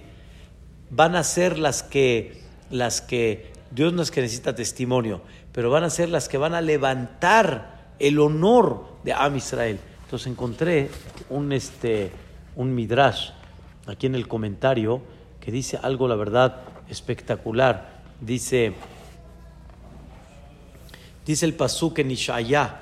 Van 0.91 1.17
a 1.17 1.25
ser 1.25 1.59
las 1.59 1.83
que, 1.83 2.43
las 2.71 3.01
que 3.01 3.53
Dios 3.71 3.93
no 3.93 4.03
es 4.03 4.11
que 4.11 4.23
necesita 4.23 4.55
testimonio, 4.55 5.21
pero 5.53 5.71
van 5.71 5.85
a 5.85 5.91
ser 5.91 6.09
las 6.09 6.29
que 6.29 6.39
van 6.39 6.55
a 6.55 6.61
levantar 6.61 7.93
el 7.99 8.19
honor 8.19 8.87
de 9.05 9.13
Am 9.13 9.37
Israel. 9.37 9.79
Entonces 10.05 10.27
encontré 10.27 10.91
un, 11.31 11.53
este, 11.53 12.11
un 12.57 12.75
midrash 12.75 13.31
aquí 13.87 14.07
en 14.07 14.15
el 14.15 14.29
comentario 14.29 15.03
que 15.41 15.53
dice 15.53 15.79
algo, 15.83 16.09
la 16.09 16.17
verdad, 16.17 16.63
espectacular. 16.89 18.03
Dice, 18.21 18.73
dice 21.25 21.47
el 21.47 21.55
pasuk 21.55 21.99
en 21.99 22.11
Ishaya, 22.11 22.81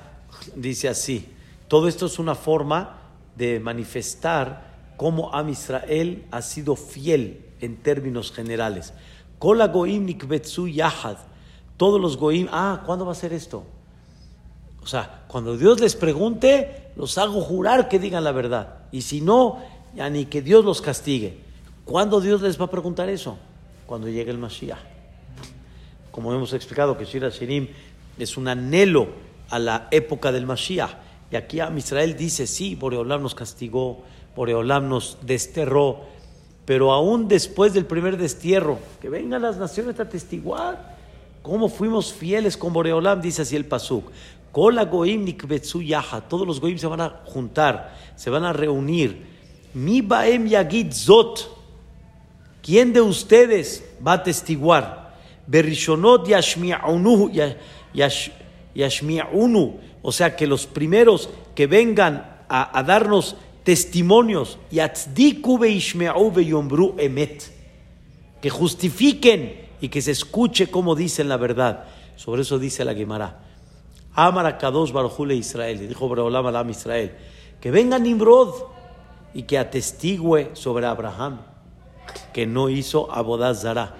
dice 0.54 0.88
así, 0.88 1.28
todo 1.68 1.88
esto 1.88 2.06
es 2.06 2.18
una 2.18 2.34
forma 2.34 2.98
de 3.36 3.60
manifestar 3.60 4.72
cómo 4.96 5.34
Am 5.34 5.48
Israel 5.48 6.26
ha 6.30 6.42
sido 6.42 6.76
fiel 6.76 7.46
en 7.60 7.76
términos 7.76 8.32
generales. 8.32 8.92
Kola 9.38 9.68
goim 9.68 10.04
nikbetsu 10.04 10.68
yahad. 10.68 11.16
Todos 11.76 12.00
los 12.00 12.16
goim, 12.16 12.48
ah, 12.52 12.82
¿cuándo 12.84 13.06
va 13.06 13.12
a 13.12 13.16
ser 13.16 13.32
esto? 13.32 13.64
O 14.82 14.86
sea, 14.86 15.24
cuando 15.28 15.56
Dios 15.56 15.80
les 15.80 15.96
pregunte, 15.96 16.90
los 16.96 17.16
hago 17.18 17.40
jurar 17.40 17.88
que 17.88 17.98
digan 17.98 18.24
la 18.24 18.32
verdad. 18.32 18.80
Y 18.90 19.02
si 19.02 19.20
no, 19.20 19.62
ya 19.94 20.10
ni 20.10 20.26
que 20.26 20.42
Dios 20.42 20.64
los 20.64 20.82
castigue. 20.82 21.38
¿Cuándo 21.84 22.20
Dios 22.20 22.42
les 22.42 22.60
va 22.60 22.66
a 22.66 22.70
preguntar 22.70 23.08
eso? 23.08 23.38
Cuando 23.86 24.08
llegue 24.08 24.30
el 24.30 24.38
Mashiach. 24.38 24.78
Como 26.10 26.32
hemos 26.32 26.52
explicado 26.52 26.96
que 26.98 27.04
Shira 27.04 27.30
Shirim 27.30 27.68
es 28.18 28.36
un 28.36 28.48
anhelo 28.48 29.08
a 29.50 29.58
la 29.58 29.88
época 29.90 30.32
del 30.32 30.46
Mashiach. 30.46 30.90
Y 31.30 31.36
aquí 31.36 31.60
a 31.60 31.72
Israel 31.76 32.16
dice, 32.16 32.46
sí, 32.46 32.74
Boreolam 32.74 33.22
nos 33.22 33.34
castigó, 33.34 34.02
Boreolam 34.36 34.88
nos 34.88 35.18
desterró, 35.22 36.00
pero 36.64 36.92
aún 36.92 37.26
después 37.28 37.72
del 37.72 37.86
primer 37.86 38.16
destierro, 38.16 38.78
que 39.00 39.08
vengan 39.08 39.42
las 39.42 39.56
naciones 39.56 39.98
a 39.98 40.08
testiguar 40.08 40.92
cómo 41.42 41.68
fuimos 41.68 42.12
fieles 42.12 42.56
con 42.56 42.72
Boreolam, 42.72 43.20
dice 43.20 43.42
así 43.42 43.56
el 43.56 43.64
Pasuk. 43.64 44.10
Todos 44.52 44.74
los 46.46 46.60
goim 46.60 46.78
se 46.78 46.86
van 46.86 47.00
a 47.00 47.22
juntar, 47.24 47.96
se 48.16 48.30
van 48.30 48.44
a 48.44 48.52
reunir. 48.52 49.26
Mi 49.74 50.02
baem 50.02 50.46
yagid 50.46 50.92
zot. 50.92 51.48
¿Quién 52.62 52.92
de 52.92 53.00
ustedes 53.00 53.82
va 54.06 54.12
a 54.12 54.22
testiguar? 54.22 55.16
Berishonot 55.46 56.28
yashmi'unu. 57.94 59.80
O 60.02 60.12
sea, 60.12 60.36
que 60.36 60.46
los 60.46 60.66
primeros 60.66 61.30
que 61.54 61.66
vengan 61.66 62.38
a, 62.48 62.78
a 62.78 62.82
darnos 62.82 63.36
testimonios, 63.64 64.58
emet, 66.98 67.42
que 68.40 68.50
justifiquen 68.50 69.62
y 69.80 69.88
que 69.88 70.02
se 70.02 70.10
escuche 70.10 70.68
como 70.68 70.94
dicen 70.94 71.28
la 71.28 71.36
verdad. 71.36 71.84
Sobre 72.16 72.42
eso 72.42 72.58
dice 72.58 72.84
la 72.84 72.94
Gemara. 72.94 73.40
Amar 74.14 74.58
Kadosh 74.58 74.92
Barjule 74.92 75.34
Israel, 75.34 75.88
dijo 75.88 76.08
Braolam 76.08 76.46
Alam 76.46 76.70
Israel, 76.70 77.12
que 77.60 77.70
venga 77.70 77.98
Nimrod 77.98 78.54
y 79.32 79.44
que 79.44 79.58
atestigue 79.58 80.50
sobre 80.52 80.86
Abraham, 80.86 81.40
que 82.32 82.46
no 82.46 82.68
hizo 82.68 83.10
Abodazara. 83.10 83.94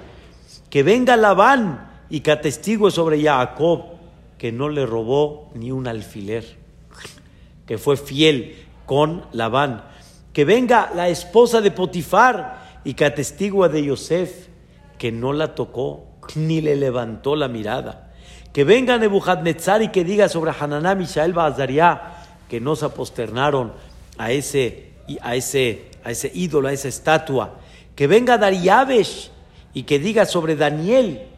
Que 0.68 0.82
venga 0.82 1.16
Labán 1.16 1.91
y 2.12 2.20
que 2.20 2.30
atestigue 2.30 2.90
sobre 2.90 3.22
Jacob, 3.22 3.84
que 4.36 4.52
no 4.52 4.68
le 4.68 4.84
robó 4.84 5.50
ni 5.54 5.72
un 5.72 5.88
alfiler, 5.88 6.44
que 7.64 7.78
fue 7.78 7.96
fiel 7.96 8.66
con 8.84 9.24
Labán. 9.32 9.82
Que 10.34 10.44
venga 10.44 10.92
la 10.94 11.08
esposa 11.08 11.62
de 11.62 11.70
Potifar 11.70 12.80
y 12.84 12.92
que 12.92 13.06
atestigue 13.06 13.66
de 13.70 13.84
Yosef, 13.84 14.48
que 14.98 15.10
no 15.10 15.32
la 15.32 15.54
tocó 15.54 16.04
ni 16.34 16.60
le 16.60 16.76
levantó 16.76 17.34
la 17.34 17.48
mirada. 17.48 18.12
Que 18.52 18.64
venga 18.64 18.98
Nebuchadnezzar 18.98 19.80
y 19.80 19.88
que 19.88 20.04
diga 20.04 20.28
sobre 20.28 20.52
Hananá, 20.52 20.94
Mishael, 20.94 21.32
Bazaria, 21.32 22.02
que 22.46 22.60
no 22.60 22.76
se 22.76 22.84
aposternaron 22.84 23.72
a 24.18 24.32
ese, 24.32 24.90
a, 25.22 25.34
ese, 25.34 25.86
a 26.04 26.10
ese 26.10 26.30
ídolo, 26.34 26.68
a 26.68 26.74
esa 26.74 26.88
estatua. 26.88 27.54
Que 27.96 28.06
venga 28.06 28.36
Dariabesh 28.36 29.30
y 29.72 29.84
que 29.84 29.98
diga 29.98 30.26
sobre 30.26 30.56
Daniel, 30.56 31.31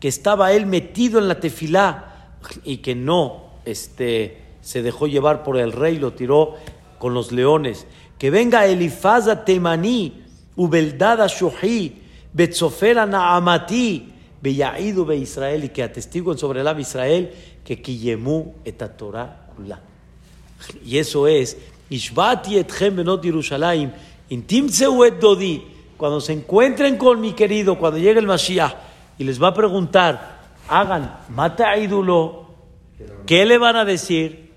que 0.00 0.08
estaba 0.08 0.52
él 0.52 0.66
metido 0.66 1.18
en 1.18 1.28
la 1.28 1.40
tefilá 1.40 2.30
y 2.64 2.78
que 2.78 2.94
no 2.94 3.44
este, 3.64 4.38
se 4.60 4.82
dejó 4.82 5.06
llevar 5.06 5.42
por 5.42 5.56
el 5.56 5.72
rey, 5.72 5.98
lo 5.98 6.12
tiró 6.12 6.54
con 6.98 7.14
los 7.14 7.32
leones. 7.32 7.86
Que 8.18 8.30
venga 8.30 8.66
Elifaza 8.66 9.44
Temaní, 9.44 10.24
Ubeldada 10.56 11.26
Shuhi, 11.26 12.02
Betzofera 12.32 13.06
Naamati, 13.06 14.12
Beyaidu 14.40 15.04
Be 15.04 15.16
Israel, 15.16 15.64
y 15.64 15.68
que 15.70 15.82
atestiguen 15.82 16.38
sobre 16.38 16.60
el 16.60 16.80
Israel 16.80 17.32
que 17.64 17.80
Kiyemu 17.82 18.54
et 18.64 18.78
Torah 18.96 19.48
kula. 19.54 19.80
Y 20.84 20.98
eso 20.98 21.26
es, 21.26 21.56
Ishbati 21.90 22.58
etchem 22.58 22.96
benot 22.96 23.22
Yerushalayim, 23.22 23.90
intimseu 24.30 25.04
et 25.04 25.18
dodi, 25.20 25.62
cuando 25.96 26.20
se 26.20 26.32
encuentren 26.32 26.96
con 26.96 27.20
mi 27.20 27.32
querido, 27.32 27.78
cuando 27.78 27.98
llegue 27.98 28.20
el 28.20 28.26
Mashiach, 28.26 28.87
y 29.18 29.24
les 29.24 29.42
va 29.42 29.48
a 29.48 29.54
preguntar, 29.54 30.38
hagan, 30.68 31.18
mata 31.28 31.76
ídolo, 31.76 32.46
¿qué 33.26 33.44
le 33.44 33.58
van 33.58 33.76
a 33.76 33.84
decir? 33.84 34.52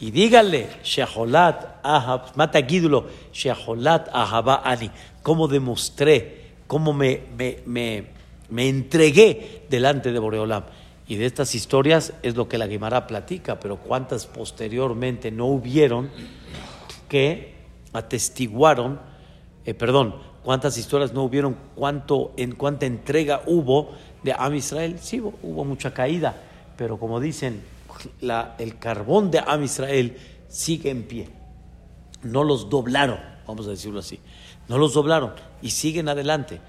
Y 0.00 0.10
díganle, 0.10 0.68
Sheholat 0.82 1.80
Ahab, 1.82 2.36
mata 2.36 2.60
ídolo, 2.60 3.06
Sheholat 3.32 4.08
Ahaba 4.12 4.62
Ani, 4.64 4.90
cómo 5.22 5.48
demostré, 5.48 6.52
cómo 6.66 6.92
me, 6.92 7.22
me, 7.36 7.58
me, 7.66 8.04
me 8.50 8.68
entregué 8.68 9.62
delante 9.68 10.12
de 10.12 10.18
Boreolam. 10.18 10.64
Y 11.06 11.16
de 11.16 11.26
estas 11.26 11.54
historias 11.54 12.14
es 12.22 12.34
lo 12.34 12.48
que 12.48 12.56
la 12.56 12.66
Guimara 12.66 13.06
platica, 13.06 13.60
pero 13.60 13.76
cuántas 13.76 14.26
posteriormente 14.26 15.30
no 15.30 15.46
hubieron 15.46 16.10
que 17.08 17.54
atestiguaron, 17.92 19.00
eh, 19.66 19.74
perdón, 19.74 20.16
cuántas 20.44 20.76
historias 20.78 21.12
no 21.12 21.24
hubieron, 21.24 21.56
cuánto, 21.74 22.32
en 22.36 22.54
cuánta 22.54 22.86
entrega 22.86 23.42
hubo 23.46 23.92
de 24.22 24.32
Am 24.32 24.54
Israel. 24.54 24.98
Sí, 25.00 25.20
hubo 25.20 25.64
mucha 25.64 25.92
caída, 25.92 26.36
pero 26.76 26.98
como 26.98 27.18
dicen, 27.18 27.62
el 28.58 28.78
carbón 28.78 29.30
de 29.30 29.40
Am 29.44 29.64
Israel 29.64 30.16
sigue 30.48 30.90
en 30.90 31.04
pie. 31.04 31.28
No 32.22 32.44
los 32.44 32.70
doblaron, 32.70 33.18
vamos 33.46 33.66
a 33.66 33.70
decirlo 33.70 34.00
así. 34.00 34.20
No 34.68 34.78
los 34.78 34.94
doblaron 34.94 35.32
y 35.62 35.70
siguen 35.70 36.08
adelante. 36.08 36.60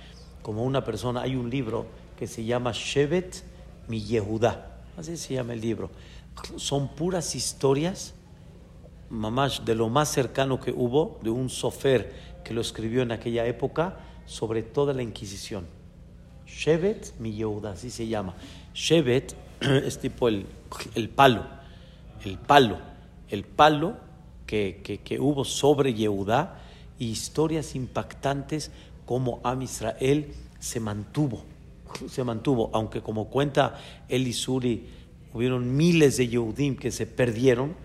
Como 0.41 0.63
una 0.63 0.84
persona, 0.84 1.22
hay 1.22 1.36
un 1.36 1.50
libro 1.50 1.86
que 2.17 2.27
se 2.27 2.46
llama 2.46 2.72
Shevet 2.74 3.44
mi 3.88 4.01
Yehudá. 4.01 4.79
Así 4.98 5.17
se 5.17 5.34
llama 5.34 5.53
el 5.53 5.62
libro. 5.62 5.89
Son 6.58 6.89
puras 6.89 7.36
historias, 7.36 8.13
mamás, 9.10 9.63
de 9.65 9.75
lo 9.75 9.89
más 9.89 10.10
cercano 10.10 10.60
que 10.60 10.72
hubo, 10.72 11.20
de 11.24 11.29
un 11.29 11.50
sofer 11.50 12.34
que 12.45 12.53
lo 12.53 12.61
escribió 12.61 13.01
en 13.01 13.11
aquella 13.11 13.45
época 13.45 13.97
sobre 14.25 14.63
toda 14.63 14.93
la 14.93 15.03
Inquisición. 15.03 15.65
Shevet 16.47 17.19
mi 17.19 17.33
Yehuda, 17.33 17.71
así 17.71 17.89
se 17.89 18.07
llama. 18.07 18.35
Shevet 18.73 19.35
es 19.59 19.99
tipo 19.99 20.29
el, 20.29 20.45
el 20.95 21.09
palo, 21.09 21.45
el 22.23 22.37
palo, 22.37 22.77
el 23.29 23.43
palo 23.43 23.97
que, 24.47 24.79
que, 24.81 24.99
que 24.99 25.19
hubo 25.19 25.43
sobre 25.43 25.93
Yehudá 25.93 26.61
y 26.97 27.07
historias 27.07 27.75
impactantes 27.75 28.71
como 29.05 29.41
Am 29.43 29.61
Israel 29.61 30.31
se 30.59 30.79
mantuvo 30.79 31.43
se 32.09 32.23
mantuvo, 32.23 32.69
aunque 32.73 33.01
como 33.01 33.27
cuenta 33.29 33.79
Eli 34.09 34.33
Suri, 34.33 34.87
hubieron 35.33 35.75
miles 35.75 36.17
de 36.17 36.27
Yehudim 36.27 36.75
que 36.75 36.91
se 36.91 37.05
perdieron, 37.05 37.75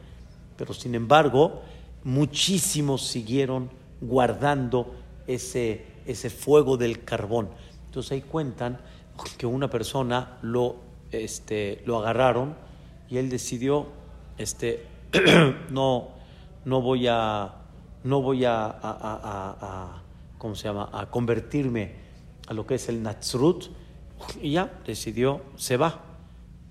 pero 0.56 0.74
sin 0.74 0.94
embargo, 0.94 1.62
muchísimos 2.04 3.06
siguieron 3.06 3.70
guardando 4.00 4.94
ese, 5.26 5.84
ese 6.06 6.30
fuego 6.30 6.76
del 6.76 7.04
carbón. 7.04 7.50
Entonces 7.86 8.12
ahí 8.12 8.22
cuentan 8.22 8.80
que 9.36 9.46
una 9.46 9.68
persona 9.68 10.38
lo, 10.42 10.76
este, 11.10 11.82
lo 11.86 11.98
agarraron 11.98 12.54
y 13.08 13.18
él 13.18 13.28
decidió, 13.28 13.86
este, 14.38 14.86
no, 15.70 16.08
no 16.64 16.80
voy 16.80 17.06
a, 17.08 17.54
no 18.04 18.22
voy 18.22 18.44
a, 18.44 18.78
a, 18.82 20.02
¿cómo 20.38 20.54
se 20.54 20.68
llama? 20.68 20.88
a 20.92 21.06
convertirme 21.10 21.94
a 22.48 22.54
lo 22.54 22.66
que 22.66 22.76
es 22.76 22.88
el 22.88 23.02
Natsrut, 23.02 23.66
y 24.40 24.52
ya 24.52 24.80
decidió, 24.86 25.42
se 25.56 25.76
va. 25.76 26.04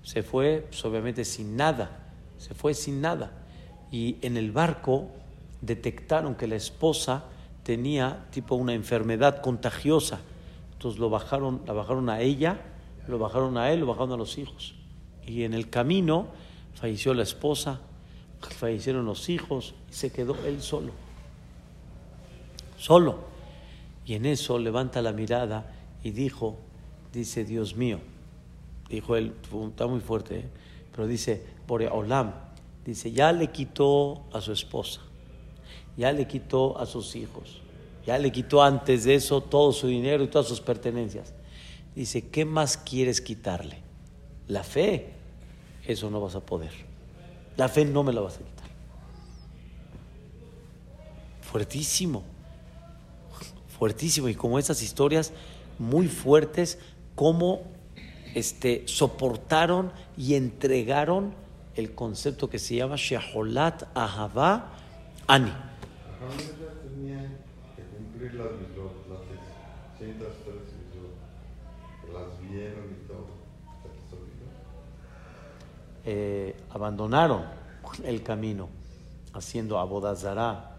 Se 0.02 0.22
fue, 0.22 0.66
pues, 0.68 0.84
obviamente, 0.84 1.24
sin 1.24 1.56
nada. 1.56 2.12
Se 2.38 2.54
fue 2.54 2.74
sin 2.74 3.00
nada. 3.00 3.32
Y 3.90 4.16
en 4.22 4.36
el 4.36 4.52
barco 4.52 5.08
detectaron 5.60 6.34
que 6.34 6.46
la 6.46 6.56
esposa 6.56 7.24
tenía 7.62 8.26
tipo 8.30 8.54
una 8.54 8.74
enfermedad 8.74 9.40
contagiosa. 9.42 10.20
Entonces 10.72 10.98
lo 10.98 11.10
bajaron, 11.10 11.62
la 11.66 11.72
bajaron 11.72 12.08
a 12.08 12.20
ella, 12.20 12.60
lo 13.06 13.18
bajaron 13.18 13.58
a 13.58 13.70
él, 13.70 13.80
lo 13.80 13.86
bajaron 13.86 14.12
a 14.12 14.16
los 14.16 14.38
hijos. 14.38 14.74
Y 15.26 15.44
en 15.44 15.54
el 15.54 15.68
camino 15.68 16.28
falleció 16.74 17.14
la 17.14 17.22
esposa, 17.22 17.80
fallecieron 18.40 19.04
los 19.04 19.28
hijos 19.28 19.74
y 19.90 19.92
se 19.92 20.10
quedó 20.10 20.36
él 20.46 20.62
solo. 20.62 20.92
Solo. 22.78 23.18
Y 24.06 24.14
en 24.14 24.26
eso 24.26 24.58
levanta 24.58 25.02
la 25.02 25.12
mirada 25.12 25.72
y 26.02 26.10
dijo, 26.10 26.56
dice, 27.12 27.44
Dios 27.44 27.76
mío, 27.76 27.98
dijo 28.88 29.16
él, 29.16 29.34
está 29.68 29.86
muy 29.86 30.00
fuerte, 30.00 30.38
¿eh? 30.40 30.48
pero 30.90 31.06
dice, 31.06 31.44
Olam, 31.68 32.32
dice, 32.84 33.12
ya 33.12 33.32
le 33.32 33.48
quitó 33.48 34.24
a 34.32 34.40
su 34.40 34.52
esposa, 34.52 35.02
ya 35.96 36.12
le 36.12 36.26
quitó 36.26 36.78
a 36.78 36.86
sus 36.86 37.16
hijos, 37.16 37.60
ya 38.06 38.18
le 38.18 38.32
quitó 38.32 38.62
antes 38.62 39.04
de 39.04 39.14
eso 39.14 39.40
todo 39.40 39.72
su 39.72 39.86
dinero 39.86 40.24
y 40.24 40.28
todas 40.28 40.48
sus 40.48 40.60
pertenencias. 40.60 41.32
Dice, 41.94 42.28
¿qué 42.28 42.44
más 42.44 42.76
quieres 42.76 43.20
quitarle? 43.20 43.78
La 44.48 44.62
fe, 44.62 45.12
eso 45.86 46.10
no 46.10 46.20
vas 46.20 46.34
a 46.34 46.40
poder. 46.40 46.72
La 47.56 47.68
fe 47.68 47.84
no 47.84 48.02
me 48.02 48.12
la 48.12 48.20
vas 48.20 48.36
a 48.36 48.38
quitar. 48.38 48.70
Fuertísimo, 51.42 52.22
fuertísimo. 53.78 54.28
Y 54.28 54.34
como 54.34 54.58
esas 54.58 54.82
historias 54.82 55.32
muy 55.78 56.06
fuertes 56.06 56.78
cómo 57.14 57.62
este, 58.34 58.84
soportaron 58.86 59.92
y 60.16 60.34
entregaron 60.34 61.34
el 61.74 61.94
concepto 61.94 62.48
que 62.48 62.58
se 62.58 62.76
llama 62.76 62.96
Sheholat 62.96 63.84
Ahava 63.94 64.72
Ani. 65.26 65.52
Eh, 76.04 76.56
abandonaron 76.70 77.44
el 78.04 78.22
camino 78.22 78.68
haciendo 79.32 79.78
abodazara 79.78 80.76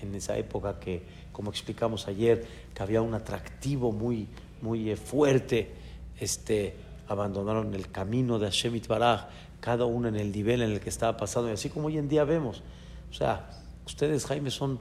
en 0.00 0.14
esa 0.14 0.36
época 0.36 0.80
que, 0.80 1.02
como 1.32 1.50
explicamos 1.50 2.08
ayer, 2.08 2.46
que 2.74 2.82
había 2.82 3.02
un 3.02 3.14
atractivo 3.14 3.92
muy, 3.92 4.26
muy 4.62 4.90
eh, 4.90 4.96
fuerte 4.96 5.70
este, 6.18 6.74
abandonaron 7.08 7.74
el 7.74 7.90
camino 7.90 8.38
de 8.38 8.46
Hashem 8.46 8.80
Baraj, 8.86 9.26
cada 9.60 9.84
uno 9.86 10.08
en 10.08 10.16
el 10.16 10.32
nivel 10.32 10.62
en 10.62 10.70
el 10.70 10.80
que 10.80 10.88
estaba 10.88 11.16
pasando, 11.16 11.50
y 11.50 11.52
así 11.52 11.68
como 11.68 11.88
hoy 11.88 11.98
en 11.98 12.08
día 12.08 12.24
vemos. 12.24 12.62
O 13.10 13.14
sea, 13.14 13.59
ustedes, 13.90 14.24
Jaime, 14.26 14.50
son, 14.50 14.78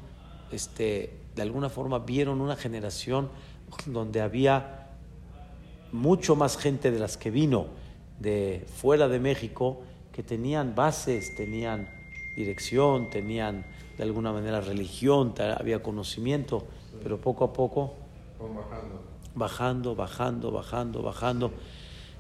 este, 0.52 1.18
de 1.36 1.42
alguna 1.42 1.70
forma, 1.70 2.00
vieron 2.00 2.42
una 2.42 2.56
generación 2.56 3.30
donde 3.86 4.22
había 4.22 4.88
mucho 5.92 6.36
más 6.36 6.58
gente 6.58 6.92
de 6.92 7.00
las 7.00 7.18
que 7.18 7.32
vino 7.32 7.68
de 8.20 8.66
fuera 8.76 9.08
de 9.08 9.20
México, 9.20 9.82
que 10.12 10.22
tenían 10.24 10.76
bases, 10.76 11.36
tenían 11.36 11.90
dirección, 12.36 13.10
tenían 13.10 13.66
de 13.98 14.04
alguna 14.04 14.32
manera 14.32 14.62
religión, 14.62 15.34
había 15.58 15.82
conocimiento, 15.82 16.68
pero 17.02 17.20
poco 17.20 17.44
a 17.46 17.54
poco 17.54 17.96
bajando, 19.36 19.96
bajando, 19.96 20.52
bajando, 20.52 21.02
bajando. 21.02 21.52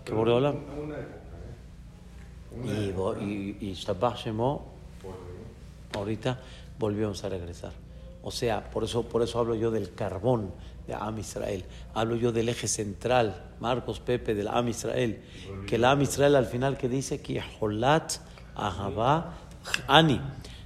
Que 0.04 0.13
Boreola. 0.13 0.52
¿eh? 0.52 0.58
Y, 2.65 3.65
y, 3.65 3.71
y 3.71 3.75
ahorita 5.93 6.39
volvemos 6.79 7.23
a 7.23 7.29
regresar. 7.29 7.73
O 8.23 8.31
sea, 8.31 8.69
por 8.69 8.83
eso, 8.83 9.03
por 9.03 9.21
eso 9.21 9.39
hablo 9.39 9.55
yo 9.55 9.71
del 9.71 9.93
carbón 9.93 10.51
de 10.87 10.93
Am 10.93 11.17
Israel. 11.19 11.63
Hablo 11.93 12.15
yo 12.15 12.31
del 12.31 12.49
eje 12.49 12.67
central, 12.67 13.53
Marcos 13.59 13.99
Pepe, 13.99 14.33
del 14.33 14.47
Am 14.47 14.67
Israel. 14.67 15.21
Que 15.67 15.75
el 15.75 15.85
Am 15.85 16.01
Israel 16.01 16.35
al 16.35 16.45
final 16.45 16.77
que 16.77 16.89
dice 16.89 17.21
que 17.21 17.41
Holat 17.59 18.13
Ani. 19.87 20.21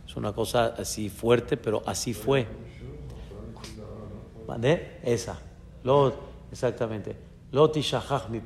Es 0.07 0.15
una 0.15 0.33
cosa 0.33 0.67
así 0.77 1.09
fuerte, 1.09 1.57
pero 1.57 1.83
así 1.85 2.13
fue. 2.13 2.47
¿Vale? 4.47 4.99
Esa. 5.03 5.39
Luego, 5.83 6.33
Exactamente. 6.53 7.15
Loti 7.51 7.81
shahach 7.81 8.29
mi 8.29 8.39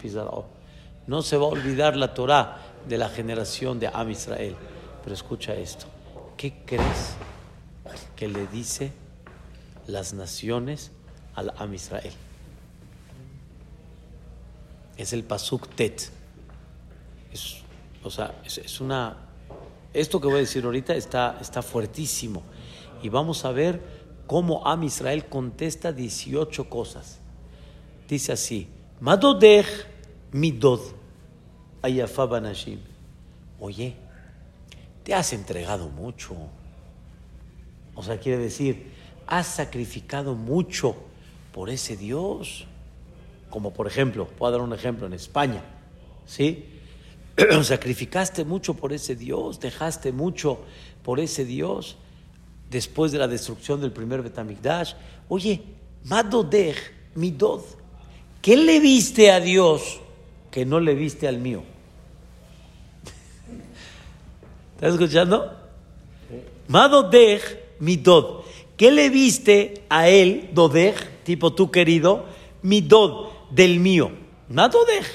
No 1.07 1.21
se 1.21 1.35
va 1.35 1.43
a 1.43 1.49
olvidar 1.49 1.97
la 1.97 2.13
Torah 2.13 2.57
de 2.87 2.97
la 2.97 3.09
generación 3.09 3.79
de 3.79 3.87
Am 3.87 4.09
Israel. 4.09 4.55
Pero 5.03 5.13
escucha 5.13 5.53
esto. 5.53 5.87
¿Qué 6.37 6.63
crees 6.65 7.17
que 8.15 8.27
le 8.27 8.47
dice 8.47 8.91
las 9.87 10.13
naciones 10.13 10.91
al 11.35 11.53
Am 11.57 11.73
Israel? 11.73 12.13
Es 14.97 15.13
el 15.13 15.23
Pasuk 15.23 15.67
Tet. 15.75 16.09
Es, 17.31 17.57
o 18.03 18.09
sea, 18.09 18.41
es, 18.43 18.81
una. 18.81 19.17
Esto 19.93 20.19
que 20.19 20.27
voy 20.27 20.37
a 20.37 20.39
decir 20.39 20.65
ahorita 20.65 20.95
está, 20.95 21.37
está 21.39 21.61
fuertísimo. 21.61 22.43
Y 23.03 23.09
vamos 23.09 23.45
a 23.45 23.51
ver 23.51 23.81
cómo 24.25 24.65
Am 24.67 24.83
Israel 24.83 25.25
contesta 25.25 25.91
18 25.91 26.69
cosas. 26.69 27.19
Dice 28.07 28.31
así, 28.31 28.67
Madodech 28.99 29.67
midod 30.31 30.81
ayafabanashim. 31.81 32.79
Oye, 33.59 33.95
te 35.03 35.13
has 35.13 35.33
entregado 35.33 35.89
mucho. 35.89 36.35
O 37.97 38.03
sea, 38.03 38.19
quiere 38.19 38.37
decir, 38.37 38.91
has 39.25 39.47
sacrificado 39.47 40.35
mucho 40.35 40.95
por 41.51 41.69
ese 41.69 41.97
Dios. 41.97 42.65
como 43.49 43.73
por 43.73 43.87
ejemplo, 43.87 44.27
puedo 44.27 44.51
dar 44.51 44.61
un 44.61 44.73
ejemplo 44.73 45.07
en 45.07 45.13
España, 45.13 45.63
¿sí? 46.25 46.65
Sacrificaste 47.63 48.45
mucho 48.45 48.75
por 48.75 48.93
ese 48.93 49.15
Dios, 49.15 49.59
dejaste 49.59 50.11
mucho 50.11 50.59
por 51.01 51.19
ese 51.19 51.43
Dios 51.43 51.95
después 52.69 53.11
de 53.11 53.17
la 53.17 53.27
destrucción 53.27 53.81
del 53.81 53.91
primer 53.91 54.21
Betamigdash. 54.21 54.93
Oye, 55.29 55.63
Madodej, 56.03 56.75
Midod, 57.15 57.61
¿qué 58.41 58.57
le 58.57 58.79
viste 58.79 59.31
a 59.31 59.39
Dios 59.39 60.01
que 60.51 60.65
no 60.65 60.79
le 60.79 60.93
viste 60.93 61.27
al 61.27 61.39
mío? 61.39 61.63
¿Estás 64.75 64.93
escuchando? 64.93 65.51
Madodej, 66.67 67.66
Midod. 67.79 68.43
¿Qué 68.75 68.91
le 68.91 69.09
viste 69.09 69.83
a 69.89 70.07
él, 70.07 70.49
Dodej, 70.53 70.95
tipo 71.23 71.53
tú 71.53 71.71
querido, 71.71 72.25
Midod, 72.61 73.29
del 73.51 73.79
mío? 73.79 74.11
Madodej. 74.49 75.05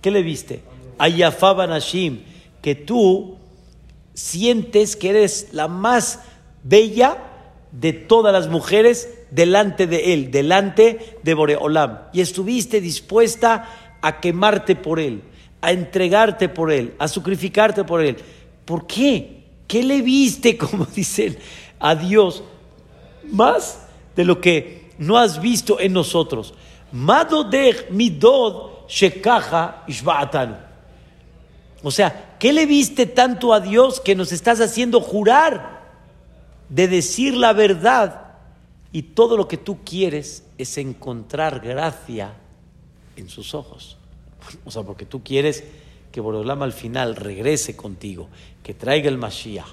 ¿Qué 0.00 0.10
le 0.10 0.22
viste? 0.22 0.62
A 0.98 1.08
Nashim, 1.08 2.20
que 2.62 2.74
tú 2.74 3.36
sientes 4.14 4.96
que 4.96 5.10
eres 5.10 5.48
la 5.52 5.68
más 5.68 6.20
bella 6.62 7.18
de 7.72 7.92
todas 7.92 8.32
las 8.32 8.48
mujeres 8.48 9.08
delante 9.30 9.86
de 9.86 10.14
él, 10.14 10.30
delante 10.30 11.18
de 11.22 11.34
Boreolam. 11.34 11.98
Y 12.12 12.20
estuviste 12.20 12.80
dispuesta 12.80 13.98
a 14.00 14.20
quemarte 14.20 14.76
por 14.76 15.00
él, 15.00 15.22
a 15.60 15.72
entregarte 15.72 16.48
por 16.48 16.72
él, 16.72 16.94
a 16.98 17.08
sacrificarte 17.08 17.84
por 17.84 18.00
él. 18.00 18.16
¿Por 18.64 18.86
qué? 18.86 19.44
¿Qué 19.66 19.82
le 19.82 20.00
viste, 20.00 20.56
como 20.58 20.86
dicen, 20.86 21.36
a 21.78 21.94
Dios 21.94 22.42
más 23.24 23.86
de 24.14 24.24
lo 24.24 24.40
que 24.40 24.90
no 24.98 25.18
has 25.18 25.40
visto 25.40 25.80
en 25.80 25.92
nosotros? 25.92 26.54
Midod. 27.90 28.76
O 31.82 31.90
sea, 31.90 32.36
¿qué 32.38 32.52
le 32.52 32.66
viste 32.66 33.06
tanto 33.06 33.52
a 33.52 33.60
Dios 33.60 34.00
que 34.00 34.14
nos 34.14 34.32
estás 34.32 34.60
haciendo 34.60 35.00
jurar 35.00 35.82
de 36.68 36.88
decir 36.88 37.34
la 37.34 37.52
verdad? 37.52 38.22
Y 38.92 39.02
todo 39.02 39.36
lo 39.36 39.46
que 39.48 39.56
tú 39.56 39.78
quieres 39.84 40.44
es 40.56 40.78
encontrar 40.78 41.60
gracia 41.60 42.32
en 43.16 43.28
sus 43.28 43.54
ojos. 43.54 43.98
O 44.64 44.70
sea, 44.70 44.82
porque 44.82 45.04
tú 45.04 45.22
quieres 45.22 45.64
que 46.12 46.20
Borolam 46.20 46.62
al 46.62 46.72
final 46.72 47.16
regrese 47.16 47.76
contigo, 47.76 48.28
que 48.62 48.72
traiga 48.72 49.08
el 49.08 49.18
Mashiach, 49.18 49.66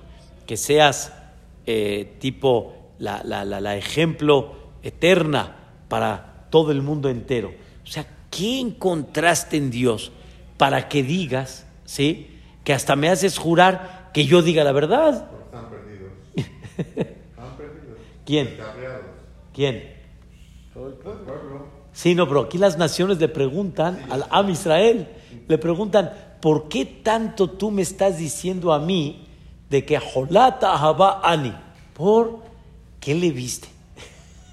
que 0.45 0.57
seas 0.57 1.13
eh, 1.65 2.15
tipo 2.19 2.91
la, 2.99 3.21
la, 3.23 3.45
la 3.45 3.77
ejemplo 3.77 4.53
eterna 4.81 5.55
para 5.87 6.47
todo 6.49 6.71
el 6.71 6.81
mundo 6.81 7.09
entero. 7.09 7.53
O 7.83 7.87
sea, 7.87 8.05
¿qué 8.29 8.59
encontraste 8.59 9.57
en 9.57 9.71
Dios 9.71 10.11
para 10.57 10.87
que 10.87 11.03
digas 11.03 11.65
¿sí? 11.85 12.39
Que 12.63 12.73
hasta 12.73 12.95
me 12.95 13.09
haces 13.09 13.37
jurar 13.37 14.09
que 14.13 14.25
yo 14.25 14.41
diga 14.41 14.63
la 14.63 14.71
verdad. 14.71 15.29
Están 15.45 15.69
perdidos. 15.69 16.11
Están 16.77 17.57
perdidos. 17.57 17.97
¿Quién? 18.25 18.57
¿Quién? 19.53 19.93
Todo 20.73 20.87
el 20.87 20.93
pueblo. 20.93 21.67
Sí, 21.91 22.15
no, 22.15 22.27
pero 22.27 22.41
aquí 22.41 22.57
las 22.57 22.77
naciones 22.77 23.19
le 23.19 23.27
preguntan 23.27 24.07
al 24.09 24.25
Am 24.31 24.49
Israel, 24.49 25.07
le 25.47 25.57
preguntan, 25.59 26.11
¿por 26.41 26.67
qué 26.67 26.85
tanto 26.85 27.51
tú 27.51 27.69
me 27.69 27.83
estás 27.83 28.17
diciendo 28.17 28.73
a 28.73 28.79
mí 28.79 29.27
de 29.73 29.83
que 29.83 29.97
Jolata 29.97 30.71
Ahaba 30.73 31.21
Ani? 31.23 31.51
¿Por 31.95 32.43
qué 32.99 33.15
le 33.15 33.31
viste? 33.31 33.67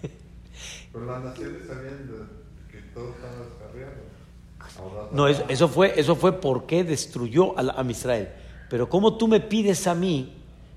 Pero 0.92 1.04
las 1.04 1.22
naciones 1.22 1.66
sabían 1.66 2.10
que 2.70 2.78
todos 2.94 3.16
estaban 3.16 3.50
no, 5.12 5.28
eso, 5.28 5.68
fue, 5.68 5.92
eso 6.00 6.16
fue 6.16 6.40
porque 6.40 6.84
destruyó 6.84 7.52
a, 7.58 7.84
Israel. 7.90 8.30
Pero 8.70 8.88
como 8.88 9.18
tú 9.18 9.28
me 9.28 9.40
pides 9.40 9.86
a 9.86 9.94
mí 9.94 10.32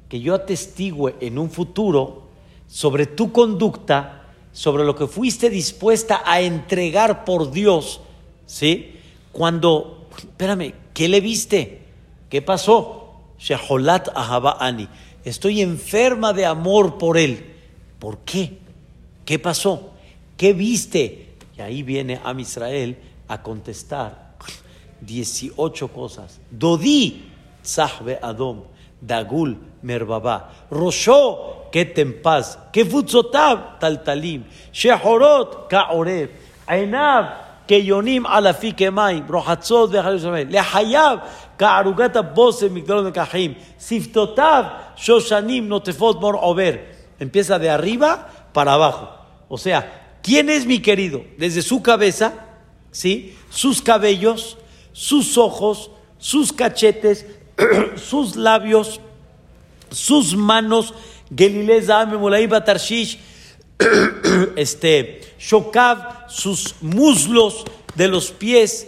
que 0.10 0.19
yo 0.19 0.36
atestigue 0.36 1.15
en 1.21 1.39
un 1.39 1.49
futuro 1.49 2.23
sobre 2.67 3.06
tu 3.06 3.32
conducta, 3.32 4.25
sobre 4.51 4.84
lo 4.84 4.93
que 4.93 5.08
fuiste 5.08 5.49
dispuesta 5.49 6.21
a 6.25 6.41
entregar 6.41 7.23
por 7.23 7.49
Dios, 7.49 8.01
¿sí? 8.45 8.99
Cuando, 9.32 10.10
espérame, 10.17 10.73
¿qué 10.93 11.08
le 11.08 11.21
viste? 11.21 11.86
¿Qué 12.29 12.41
pasó? 12.41 13.03
Sheholat 13.43 14.08
Ahaba 14.15 14.58
Ani. 14.60 14.88
Estoy 15.25 15.62
enferma 15.62 16.32
de 16.32 16.45
amor 16.45 16.97
por 16.97 17.17
él. 17.17 17.53
¿Por 17.99 18.19
qué? 18.19 18.58
¿Qué 19.25 19.38
pasó? 19.38 19.91
¿Qué 20.38 20.53
viste? 20.53 21.36
Y 21.58 21.62
ahí 21.62 21.84
viene 21.84 22.21
a 22.23 22.34
Israel 22.39 22.97
a 23.27 23.41
contestar 23.41 24.36
18 25.01 25.88
cosas. 25.89 26.39
Dodi, 26.49 27.32
Zahbe 27.65 28.17
Adom, 28.21 28.63
Dagul, 29.01 29.58
Merbaba, 29.82 30.67
Rosho, 30.71 31.69
Ketempaz, 31.69 32.58
Kefutzotab, 32.71 33.79
Taltalim, 33.79 34.45
Shehorot, 34.71 35.67
Kaoreb, 35.67 36.32
Ainab, 36.65 37.42
Keyonim, 37.67 38.26
Alafi, 38.26 38.73
Kemaim, 38.73 39.26
Rohatzot, 39.28 39.91
Jerusalén, 39.91 40.49
Lehayab, 40.49 41.23
Ka'arugata, 41.58 42.21
Bose, 42.21 42.69
Migdalon, 42.69 43.12
Kahim, 43.12 43.56
Siftotab, 43.78 44.95
Shoshanim, 44.97 45.67
Notefot, 45.67 46.19
Mor, 46.19 46.38
Over. 46.41 46.93
Empieza 47.19 47.60
de 47.60 47.69
arriba 47.69 48.30
para 48.54 48.73
abajo. 48.73 49.10
O 49.47 49.58
sea, 49.58 50.17
¿quién 50.21 50.49
es 50.49 50.65
mi 50.65 50.80
querido? 50.80 51.23
Desde 51.38 51.62
su 51.62 51.82
cabeza 51.82 52.34
¿sí? 52.93 53.36
sus 53.49 53.82
cabellos, 53.82 54.58
sus 54.93 55.38
ojos, 55.38 55.91
sus 56.17 56.54
cachetes, 56.54 57.26
sus 57.97 58.38
labios, 58.38 59.02
sus 59.91 60.36
manos, 60.36 60.93
Tarshish, 62.65 63.19
este, 64.56 65.21
Shokav, 65.38 66.12
sus 66.34 66.76
muslos 66.82 67.63
de 67.96 68.08
los 68.08 68.32
pies, 68.32 68.88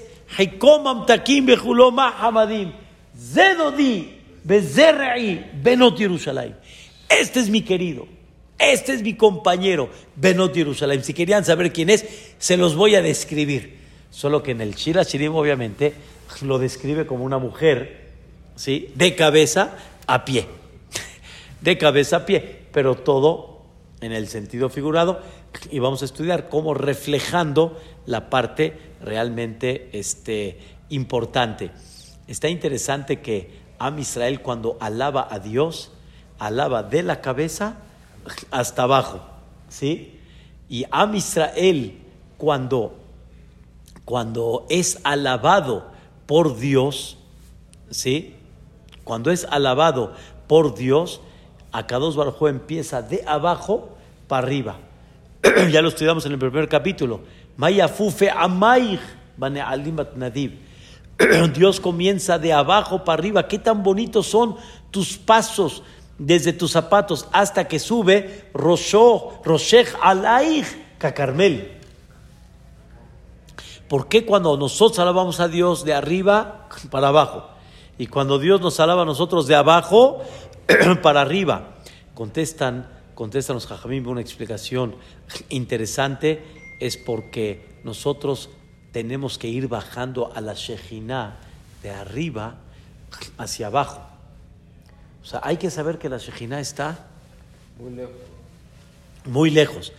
Bejuloma, 1.44 2.16
Hamadim, 2.20 2.74
Zedodi, 3.18 4.18
Benot. 4.44 6.00
Este 7.08 7.40
es 7.40 7.50
mi 7.50 7.62
querido. 7.62 8.08
Este 8.58 8.94
es 8.94 9.04
mi 9.04 9.16
compañero, 9.16 9.90
Benot 10.16 10.56
Jerusalén. 10.56 11.04
Si 11.04 11.14
querían 11.14 11.46
saber 11.46 11.72
quién 11.72 11.90
es, 11.90 12.06
se 12.40 12.58
los 12.58 12.76
voy 12.76 12.96
a 12.96 13.02
describir. 13.02 13.78
Solo 14.10 14.42
que 14.42 14.52
en 14.52 14.62
el 14.62 14.74
Shira 14.74 15.04
Shirim, 15.04 15.36
obviamente, 15.36 15.94
lo 16.42 16.58
describe 16.58 17.06
como 17.06 17.26
una 17.26 17.38
mujer, 17.38 18.12
¿sí? 18.56 18.90
De 18.96 19.14
cabeza 19.14 19.78
a 20.08 20.26
pie. 20.26 20.48
De 21.62 21.78
cabeza 21.78 22.18
a 22.18 22.26
pie. 22.26 22.62
Pero 22.72 22.96
todo 22.96 23.62
en 24.02 24.14
el 24.14 24.28
sentido 24.30 24.70
figurado. 24.70 25.22
Y 25.72 25.80
vamos 25.80 26.02
a 26.02 26.06
estudiar 26.06 26.50
cómo 26.50 26.74
reflejando 26.74 27.80
la 28.06 28.30
parte 28.30 28.78
realmente 29.02 29.90
este, 29.94 30.60
importante. 30.90 31.72
Está 32.28 32.50
interesante 32.50 33.22
que 33.22 33.66
Am 33.78 34.00
Israel, 34.00 34.42
cuando 34.42 34.78
alaba 34.80 35.28
a 35.30 35.40
Dios, 35.40 35.92
alaba 36.40 36.84
de 36.84 37.04
la 37.04 37.22
cabeza 37.22 37.78
hasta 38.52 38.84
abajo. 38.84 39.22
¿Sí? 39.70 40.20
Y 40.70 40.86
Am 40.92 41.16
Israel, 41.16 42.00
cuando 42.38 43.06
cuando 44.06 44.68
es 44.70 45.00
alabado 45.04 45.88
por 46.28 46.58
Dios, 46.58 47.18
¿sí? 47.90 48.36
Cuando 49.04 49.32
es 49.32 49.46
alabado 49.50 50.14
por 50.48 50.76
Dios, 50.76 51.22
Akados 51.72 52.16
Barjo 52.16 52.48
empieza 52.48 53.02
de 53.02 53.24
abajo 53.28 53.90
para 54.28 54.46
arriba. 54.46 54.78
ya 55.72 55.82
lo 55.82 55.90
estudiamos 55.90 56.26
en 56.26 56.34
el 56.34 56.40
primer 56.40 56.68
capítulo. 56.68 57.22
Dios 61.54 61.80
comienza 61.80 62.40
de 62.40 62.54
abajo 62.54 63.04
para 63.04 63.20
arriba. 63.20 63.48
Qué 63.48 63.60
tan 63.60 63.84
bonitos 63.84 64.28
son 64.28 64.56
tus 64.92 65.18
pasos 65.18 65.84
desde 66.18 66.54
tus 66.54 66.72
zapatos 66.72 67.28
hasta 67.32 67.68
que 67.68 67.80
sube 67.80 68.50
Roshech 68.54 69.96
Alaich, 70.02 70.66
Kakarmel. 70.98 71.72
¿Por 73.88 74.08
qué 74.08 74.26
cuando 74.26 74.58
nosotros 74.58 74.98
alabamos 75.00 75.40
a 75.40 75.48
Dios 75.48 75.86
de 75.86 75.94
arriba 75.94 76.68
para 76.92 77.10
abajo? 77.10 77.50
Y 77.98 78.08
cuando 78.08 78.40
Dios 78.40 78.60
nos 78.60 78.80
alaba 78.80 79.04
a 79.04 79.06
nosotros 79.06 79.48
de 79.48 79.56
abajo 79.56 80.22
para 81.02 81.22
arriba. 81.22 81.76
Contestan, 82.14 82.90
contestan 83.16 83.56
los 83.56 83.66
jajamim 83.66 84.08
una 84.08 84.22
explicación 84.22 84.96
interesante. 85.50 86.44
Es 86.80 86.98
porque 86.98 87.66
nosotros 87.84 88.50
tenemos 88.92 89.38
que 89.38 89.48
ir 89.48 89.68
bajando 89.68 90.32
a 90.36 90.42
la 90.42 90.54
Shejina 90.54 91.38
de 91.82 91.92
arriba 91.92 92.56
hacia 93.38 93.68
abajo. 93.68 94.02
O 95.24 95.26
sea, 95.26 95.40
hay 95.44 95.58
que 95.58 95.72
saber 95.72 95.98
que 95.98 96.10
la 96.10 96.18
Shejina 96.18 96.60
está 96.60 97.08
muy 97.80 97.92
lejos. 97.92 98.16
Muy 99.26 99.50
lejos. 99.50 99.94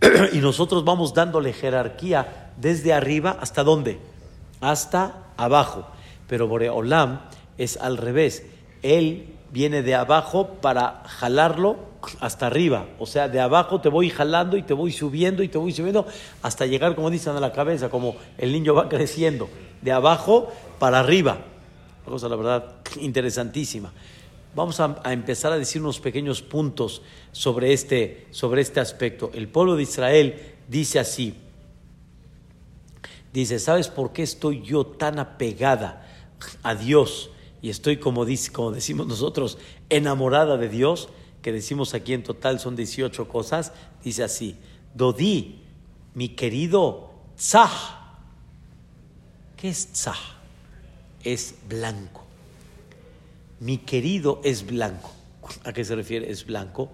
y 0.32 0.38
nosotros 0.38 0.84
vamos 0.84 1.14
dándole 1.14 1.52
jerarquía 1.52 2.52
desde 2.56 2.92
arriba 2.92 3.36
hasta 3.40 3.64
dónde? 3.64 3.98
Hasta 4.60 5.26
abajo. 5.36 5.86
Pero 6.28 6.46
Boreolam 6.46 7.20
es 7.56 7.76
al 7.76 7.96
revés. 7.96 8.44
Él 8.82 9.34
viene 9.50 9.82
de 9.82 9.94
abajo 9.94 10.48
para 10.60 11.02
jalarlo 11.06 11.88
hasta 12.20 12.46
arriba. 12.46 12.86
O 12.98 13.06
sea, 13.06 13.28
de 13.28 13.40
abajo 13.40 13.80
te 13.80 13.88
voy 13.88 14.10
jalando 14.10 14.56
y 14.56 14.62
te 14.62 14.74
voy 14.74 14.92
subiendo 14.92 15.42
y 15.42 15.48
te 15.48 15.58
voy 15.58 15.72
subiendo 15.72 16.06
hasta 16.42 16.66
llegar, 16.66 16.94
como 16.94 17.10
dicen, 17.10 17.36
a 17.36 17.40
la 17.40 17.52
cabeza, 17.52 17.88
como 17.88 18.16
el 18.36 18.52
niño 18.52 18.74
va 18.74 18.88
creciendo. 18.88 19.48
De 19.82 19.92
abajo 19.92 20.52
para 20.78 21.00
arriba. 21.00 21.38
Una 22.04 22.12
cosa, 22.12 22.28
la 22.28 22.36
verdad, 22.36 22.74
interesantísima. 23.00 23.92
Vamos 24.54 24.80
a, 24.80 25.00
empezar 25.04 25.52
a 25.52 25.58
decir 25.58 25.80
unos 25.82 26.00
pequeños 26.00 26.42
puntos 26.42 27.02
sobre 27.32 27.72
este, 27.72 28.26
sobre 28.30 28.62
este 28.62 28.80
aspecto. 28.80 29.30
El 29.34 29.48
pueblo 29.48 29.76
de 29.76 29.82
Israel 29.82 30.56
dice 30.68 30.98
así. 30.98 31.34
Dice, 33.32 33.58
¿sabes 33.58 33.88
por 33.88 34.12
qué 34.12 34.22
estoy 34.22 34.62
yo 34.62 34.86
tan 34.86 35.18
apegada 35.18 36.06
a 36.62 36.74
Dios? 36.74 37.30
Y 37.60 37.70
estoy, 37.70 37.98
como, 37.98 38.24
dice, 38.24 38.52
como 38.52 38.72
decimos 38.72 39.06
nosotros, 39.06 39.58
enamorada 39.88 40.56
de 40.56 40.68
Dios, 40.68 41.08
que 41.42 41.52
decimos 41.52 41.94
aquí 41.94 42.12
en 42.12 42.22
total 42.22 42.60
son 42.60 42.76
18 42.76 43.28
cosas. 43.28 43.72
Dice 44.02 44.22
así, 44.22 44.56
Dodi, 44.94 45.60
mi 46.14 46.30
querido 46.30 47.10
Tzah. 47.36 47.70
¿Qué 49.56 49.68
es 49.68 49.92
Tzah? 49.92 50.14
Es 51.24 51.56
blanco 51.68 52.28
mi 53.60 53.78
querido 53.78 54.40
es 54.44 54.66
blanco. 54.66 55.12
¿A 55.64 55.72
qué 55.72 55.84
se 55.84 55.94
refiere? 55.94 56.30
Es 56.30 56.46
blanco. 56.46 56.90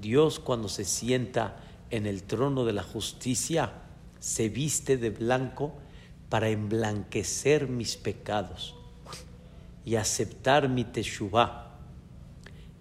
Dios 0.00 0.38
cuando 0.38 0.68
se 0.68 0.84
sienta 0.84 1.56
en 1.90 2.06
el 2.06 2.22
trono 2.24 2.64
de 2.64 2.72
la 2.72 2.82
justicia, 2.82 3.72
se 4.18 4.48
viste 4.48 4.96
de 4.96 5.10
blanco 5.10 5.74
para 6.28 6.48
emblanquecer 6.48 7.68
mis 7.68 7.96
pecados 7.96 8.76
y 9.84 9.96
aceptar 9.96 10.68
mi 10.68 10.84
teshuvah. 10.84 11.68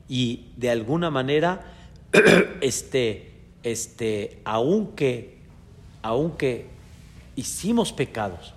Y 0.08 0.52
de 0.58 0.70
alguna 0.70 1.10
manera, 1.10 1.74
este, 2.62 3.32
este, 3.64 4.42
aunque, 4.44 5.38
aunque 6.02 6.68
hicimos 7.36 7.94
pecados 7.94 8.54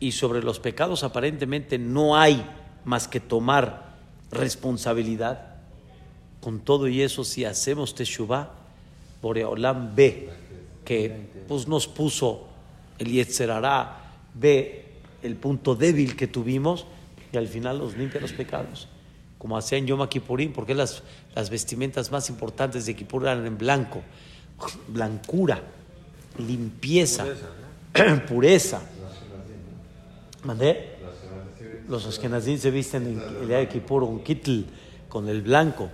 y 0.00 0.12
sobre 0.12 0.42
los 0.42 0.58
pecados 0.60 1.04
aparentemente 1.04 1.78
no 1.78 2.16
hay 2.16 2.44
más 2.84 3.08
que 3.08 3.20
tomar 3.20 3.94
responsabilidad. 4.30 5.52
Con 6.40 6.60
todo 6.60 6.88
y 6.88 7.02
eso, 7.02 7.24
si 7.24 7.44
hacemos 7.44 7.94
Teshuvah, 7.94 8.50
Boreolam 9.22 9.94
ve 9.94 10.28
que 10.84 11.28
pues, 11.46 11.68
nos 11.68 11.86
puso 11.86 12.48
el 12.98 13.12
Yetzerará, 13.12 14.16
ve 14.34 14.86
el 15.22 15.36
punto 15.36 15.76
débil 15.76 16.16
que 16.16 16.26
tuvimos 16.26 16.86
y 17.32 17.36
al 17.36 17.48
final 17.48 17.78
nos 17.78 17.96
limpia 17.96 18.20
los 18.20 18.32
pecados. 18.32 18.88
Como 19.38 19.56
hacía 19.56 19.78
en 19.78 19.86
Yom 19.86 20.06
Kippurim, 20.06 20.52
porque 20.52 20.74
las, 20.74 21.02
las 21.34 21.50
vestimentas 21.50 22.12
más 22.12 22.28
importantes 22.28 22.86
de 22.86 22.94
Kippur 22.94 23.22
eran 23.22 23.46
en 23.46 23.58
blanco, 23.58 24.02
blancura, 24.88 25.60
limpieza, 26.38 27.26
pureza. 28.28 28.82
¿Mandé? 30.44 30.92
los 31.88 32.06
Ashkenazim 32.06 32.58
se 32.58 32.70
visten 32.70 33.06
en 33.06 33.42
el 33.42 33.48
día 33.48 33.58
de 33.58 33.68
Kippur 33.68 34.02
un 34.02 34.22
kitl 34.22 34.62
con 35.08 35.28
el 35.28 35.42
blanco. 35.42 35.90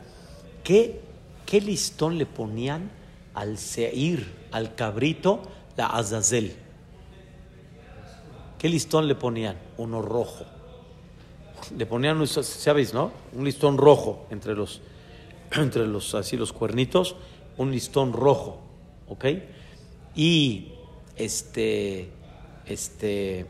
¿Qué, 0.62 1.00
¿Qué 1.44 1.60
listón 1.60 2.18
le 2.18 2.26
ponían 2.26 2.90
al 3.34 3.58
seir, 3.58 4.32
al 4.52 4.74
cabrito, 4.74 5.42
la 5.76 5.86
azazel? 5.86 6.54
¿Qué 8.58 8.68
listón 8.68 9.08
le 9.08 9.14
ponían? 9.14 9.56
Uno 9.76 10.02
rojo. 10.02 10.44
Le 11.76 11.86
ponían, 11.86 12.26
¿sabéis, 12.26 12.94
no? 12.94 13.12
Un 13.32 13.44
listón 13.44 13.78
rojo 13.78 14.26
entre 14.30 14.54
los, 14.54 14.80
entre 15.52 15.86
los, 15.86 16.14
así, 16.14 16.36
los 16.36 16.52
cuernitos, 16.52 17.16
un 17.56 17.70
listón 17.70 18.12
rojo, 18.12 18.60
¿ok? 19.08 19.26
Y 20.14 20.72
este, 21.16 22.10
este, 22.66 23.46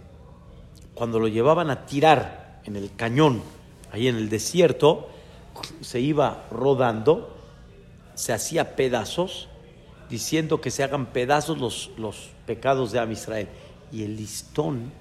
cuando 0.95 1.19
lo 1.21 1.29
llevaban 1.29 1.71
a 1.71 1.87
tirar 1.87 2.61
en 2.65 2.77
el 2.77 2.95
cañón, 2.95 3.43
ahí 3.93 4.09
en 4.09 4.17
el 4.17 4.29
desierto, 4.29 5.09
se 5.81 6.01
iba 6.01 6.47
rodando, 6.51 7.37
se 8.15 8.33
hacía 8.33 8.77
pedazos, 8.77 9.49
diciendo 10.09 10.61
que 10.61 10.71
se 10.71 10.83
hagan 10.83 11.07
pedazos 11.07 11.59
los, 11.59 11.91
los 11.97 12.31
pecados 12.47 12.93
de 12.93 12.99
Am 12.99 13.13
Israel. 13.13 13.49
Y 13.93 14.05
el 14.05 14.17
listón 14.17 14.93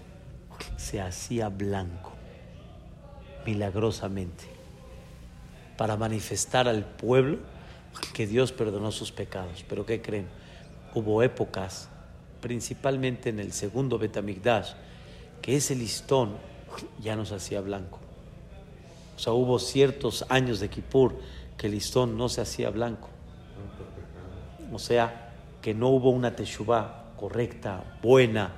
se 0.78 1.02
hacía 1.02 1.50
blanco, 1.50 2.07
milagrosamente, 3.48 4.44
para 5.78 5.96
manifestar 5.96 6.68
al 6.68 6.84
pueblo 6.84 7.38
que 8.14 8.28
Dios 8.28 8.52
perdonó 8.52 8.92
sus 8.92 9.14
pecados. 9.14 9.64
Pero 9.70 9.86
¿qué 9.86 10.02
creen? 10.02 10.28
Hubo 10.94 11.24
épocas, 11.24 11.88
principalmente 12.42 13.30
en 13.30 13.40
el 13.40 13.54
segundo 13.54 13.98
Betamigdash, 13.98 14.74
que 15.42 15.56
ese 15.56 15.76
listón 15.76 16.36
ya 17.02 17.16
nos 17.16 17.32
hacía 17.32 17.62
blanco. 17.62 18.00
O 19.16 19.20
sea, 19.20 19.32
hubo 19.32 19.60
ciertos 19.60 20.26
años 20.28 20.60
de 20.60 20.70
Kippur 20.70 21.18
que 21.58 21.68
el 21.68 21.74
listón 21.74 22.18
no 22.18 22.28
se 22.28 22.42
hacía 22.42 22.70
blanco. 22.70 23.08
O 24.74 24.78
sea, 24.78 25.32
que 25.62 25.74
no 25.74 25.88
hubo 25.88 26.10
una 26.10 26.36
teshuvah 26.36 27.14
correcta, 27.16 27.98
buena, 28.02 28.52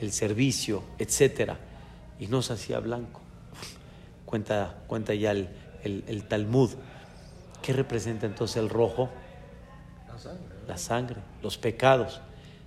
el 0.00 0.12
servicio, 0.12 0.84
etcétera, 0.98 1.58
y 2.20 2.28
no 2.28 2.42
se 2.42 2.52
hacía 2.52 2.78
blanco. 2.78 3.19
Cuenta, 4.30 4.76
cuenta 4.86 5.12
ya 5.12 5.32
el, 5.32 5.50
el 5.84 6.24
Talmud. 6.28 6.70
¿Qué 7.60 7.72
representa 7.72 8.26
entonces 8.26 8.56
el 8.56 8.68
rojo? 8.68 9.10
La 10.08 10.18
sangre. 10.18 10.54
La 10.66 10.78
sangre, 10.78 11.16
los 11.42 11.58
pecados. 11.58 12.20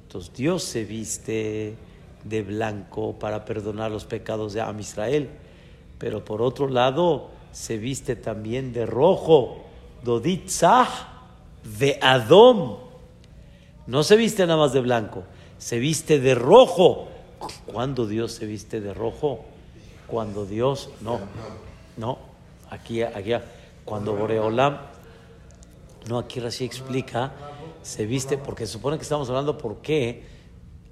Entonces 0.04 0.34
Dios 0.34 0.64
se 0.64 0.84
viste 0.84 1.76
de 2.24 2.42
blanco 2.42 3.18
para 3.18 3.46
perdonar 3.46 3.92
los 3.92 4.06
pecados 4.06 4.54
de 4.54 4.62
Am 4.62 4.80
Israel. 4.80 5.30
Pero 5.98 6.24
por 6.24 6.42
otro 6.42 6.68
lado, 6.68 7.30
se 7.52 7.78
viste 7.78 8.16
también 8.16 8.74
de 8.74 8.86
rojo, 8.86 9.64
Doditzah 10.04 10.88
de 11.80 11.98
Adom. 12.02 12.78
No 13.88 14.04
se 14.04 14.16
viste 14.16 14.46
nada 14.46 14.60
más 14.60 14.74
de 14.74 14.82
blanco, 14.82 15.24
se 15.58 15.80
viste 15.80 16.20
de 16.20 16.36
rojo. 16.36 17.08
¿Cuándo 17.66 18.08
Dios 18.08 18.34
se 18.34 18.46
viste 18.46 18.80
de 18.80 18.94
rojo? 18.94 19.44
Cuando 20.14 20.46
Dios, 20.46 20.92
no, 21.02 21.22
no, 21.98 22.20
aquí, 22.70 23.02
aquí, 23.02 23.34
cuando 23.84 24.14
Boreolam, 24.14 24.78
no, 26.08 26.20
aquí 26.20 26.40
Rashi 26.40 26.66
explica, 26.66 27.32
se 27.82 28.06
viste, 28.06 28.38
porque 28.38 28.68
se 28.68 28.74
supone 28.74 28.98
que 28.98 29.02
estamos 29.02 29.28
hablando 29.30 29.58
por 29.58 29.78
qué 29.78 30.24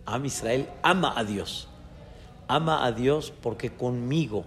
Am 0.08 0.26
Israel 0.26 0.68
ama 0.82 1.14
a 1.16 1.24
Dios. 1.24 1.68
Ama 2.48 2.84
a 2.84 2.94
Dios 2.94 3.32
porque 3.44 3.70
conmigo 3.70 4.44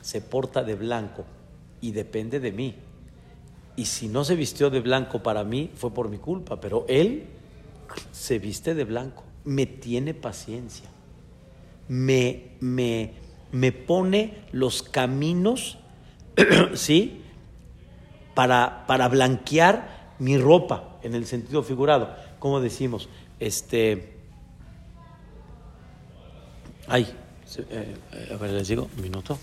se 0.00 0.22
porta 0.22 0.64
de 0.64 0.76
blanco 0.76 1.26
y 1.82 1.92
depende 1.92 2.40
de 2.40 2.52
mí. 2.52 2.74
Y 3.76 3.84
si 3.84 4.08
no 4.08 4.24
se 4.24 4.34
vistió 4.34 4.70
de 4.70 4.80
blanco 4.80 5.22
para 5.22 5.44
mí, 5.44 5.70
fue 5.74 5.90
por 5.90 6.08
mi 6.08 6.16
culpa, 6.16 6.58
pero 6.58 6.86
Él 6.88 7.26
se 8.12 8.38
viste 8.38 8.74
de 8.74 8.84
blanco, 8.84 9.24
me 9.44 9.66
tiene 9.66 10.14
paciencia, 10.14 10.88
me, 11.88 12.52
me, 12.60 13.25
me 13.52 13.72
pone 13.72 14.44
los 14.52 14.82
caminos, 14.82 15.78
¿sí? 16.74 17.22
Para, 18.34 18.86
para 18.86 19.08
blanquear 19.08 20.14
mi 20.18 20.38
ropa, 20.38 20.98
en 21.02 21.14
el 21.14 21.26
sentido 21.26 21.62
figurado. 21.62 22.14
Como 22.38 22.60
decimos, 22.60 23.08
este 23.40 24.16
Ay, 26.88 27.12
eh, 27.58 27.96
eh, 28.12 28.30
a 28.32 28.36
ver, 28.36 28.50
les 28.50 28.68
digo, 28.68 28.88
un 28.96 29.02
minuto. 29.02 29.36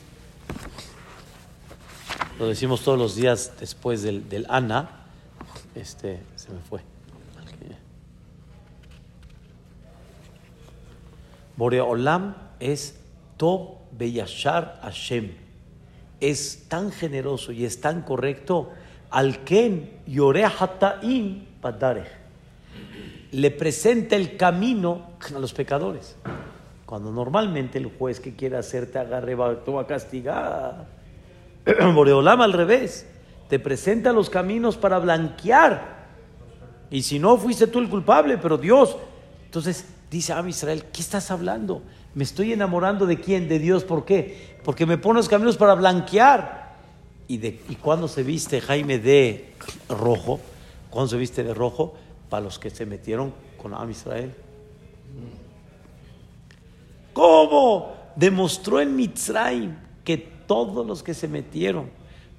Lo 2.39 2.47
decimos 2.47 2.81
todos 2.83 2.97
los 2.97 3.15
días 3.15 3.51
después 3.59 4.01
del, 4.01 4.29
del 4.29 4.45
Ana. 4.49 5.07
Este, 5.75 6.21
se 6.35 6.51
me 6.51 6.61
fue. 6.61 6.81
Boreolam 11.57 12.35
es 12.59 12.95
Tob 13.37 13.77
Beyashar 13.97 14.79
Hashem. 14.81 15.31
Es 16.19 16.65
tan 16.67 16.91
generoso 16.91 17.51
y 17.51 17.65
es 17.65 17.81
tan 17.81 18.01
correcto. 18.01 18.71
Al 19.09 19.43
Ken 19.43 19.91
Yorehataim 20.07 21.45
Padarech. 21.61 22.07
Le 23.31 23.51
presenta 23.51 24.15
el 24.15 24.37
camino 24.37 25.11
a 25.35 25.39
los 25.39 25.53
pecadores. 25.53 26.15
Cuando 26.85 27.11
normalmente 27.11 27.77
el 27.77 27.87
juez 27.87 28.19
que 28.19 28.35
quiere 28.35 28.57
hacerte 28.57 28.99
agarre 28.99 29.35
va, 29.35 29.51
a 29.51 29.87
castigar. 29.87 30.85
Boreolama 31.93 32.43
al 32.43 32.53
revés, 32.53 33.07
te 33.49 33.59
presenta 33.59 34.13
los 34.13 34.29
caminos 34.29 34.77
para 34.77 34.99
blanquear 34.99 36.07
Y 36.89 37.01
si 37.03 37.19
no, 37.19 37.37
fuiste 37.37 37.67
tú 37.67 37.79
el 37.79 37.89
culpable, 37.89 38.37
pero 38.37 38.57
Dios. 38.57 38.95
Entonces 39.45 39.92
dice 40.13 40.31
a 40.31 40.47
Israel, 40.47 40.85
¿qué 40.93 41.01
estás 41.01 41.31
hablando? 41.31 41.81
Me 42.13 42.23
estoy 42.23 42.53
enamorando 42.53 43.07
de 43.07 43.19
quién? 43.19 43.49
De 43.49 43.57
Dios. 43.57 43.83
¿Por 43.83 44.05
qué? 44.05 44.57
Porque 44.63 44.85
me 44.85 44.99
pones 44.99 45.27
caminos 45.27 45.57
para 45.57 45.73
blanquear. 45.73 46.75
¿Y, 47.27 47.37
de, 47.37 47.59
¿Y 47.67 47.75
cuándo 47.75 48.07
se 48.07 48.21
viste 48.21 48.61
Jaime 48.61 48.99
de 48.99 49.53
rojo? 49.89 50.39
¿Cuándo 50.91 51.09
se 51.09 51.17
viste 51.17 51.43
de 51.43 51.53
rojo? 51.53 51.95
Para 52.29 52.43
los 52.43 52.59
que 52.59 52.69
se 52.69 52.85
metieron 52.85 53.33
con 53.57 53.73
Am 53.73 53.89
Israel. 53.89 54.33
¿Cómo? 57.13 57.95
Demostró 58.15 58.79
en 58.79 58.95
Mitzrayim 58.95 59.75
que 60.03 60.17
todos 60.17 60.85
los 60.85 61.01
que 61.01 61.15
se 61.15 61.27
metieron 61.27 61.89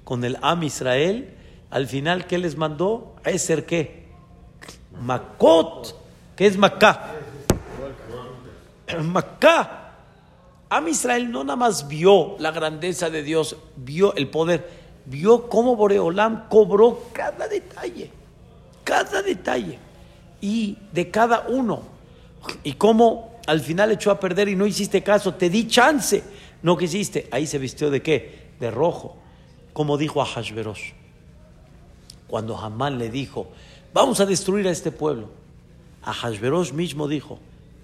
con 0.05 0.23
el 0.23 0.37
Am 0.41 0.63
Israel, 0.63 1.35
al 1.69 1.87
final, 1.87 2.25
¿qué 2.25 2.37
les 2.37 2.55
mandó? 2.55 3.15
¿A 3.25 3.37
ser 3.37 3.65
qué? 3.65 4.05
Makot. 5.01 6.05
¿Qué 6.37 6.47
es 6.47 6.57
Macá? 6.57 7.15
Macá. 9.03 9.85
Am 10.69 10.87
Israel 10.87 11.31
no 11.31 11.43
nada 11.43 11.55
más 11.55 11.87
vio 11.87 12.35
la 12.39 12.51
grandeza 12.51 13.09
de 13.09 13.21
Dios, 13.23 13.55
vio 13.75 14.15
el 14.15 14.27
poder, 14.29 14.67
vio 15.05 15.47
cómo 15.47 15.75
Boreolam 15.75 16.49
cobró 16.49 17.03
cada 17.13 17.47
detalle, 17.47 18.09
cada 18.83 19.21
detalle, 19.21 19.77
y 20.41 20.77
de 20.91 21.11
cada 21.11 21.45
uno, 21.49 21.83
y 22.63 22.73
cómo 22.73 23.39
al 23.45 23.61
final 23.61 23.91
echó 23.91 24.09
a 24.09 24.19
perder 24.19 24.49
y 24.49 24.55
no 24.55 24.65
hiciste 24.65 25.03
caso, 25.03 25.35
te 25.35 25.49
di 25.49 25.67
chance, 25.67 26.23
no 26.63 26.75
quisiste, 26.75 27.27
ahí 27.31 27.45
se 27.45 27.59
vistió 27.59 27.91
de 27.91 28.01
qué? 28.01 28.49
De 28.59 28.71
rojo, 28.71 29.15
como 29.71 29.97
dijo 29.97 30.21
a 30.21 30.25
Hashverosh, 30.25 30.93
cuando 32.27 32.57
Hamán 32.57 32.97
le 32.97 33.09
dijo, 33.09 33.47
vamos 33.93 34.19
a 34.19 34.25
destruir 34.25 34.67
a 34.67 34.71
este 34.71 34.91
pueblo, 34.91 35.29
a 36.01 36.11
Hashverosh 36.11 36.73
mismo 36.73 37.07
dijo, 37.07 37.37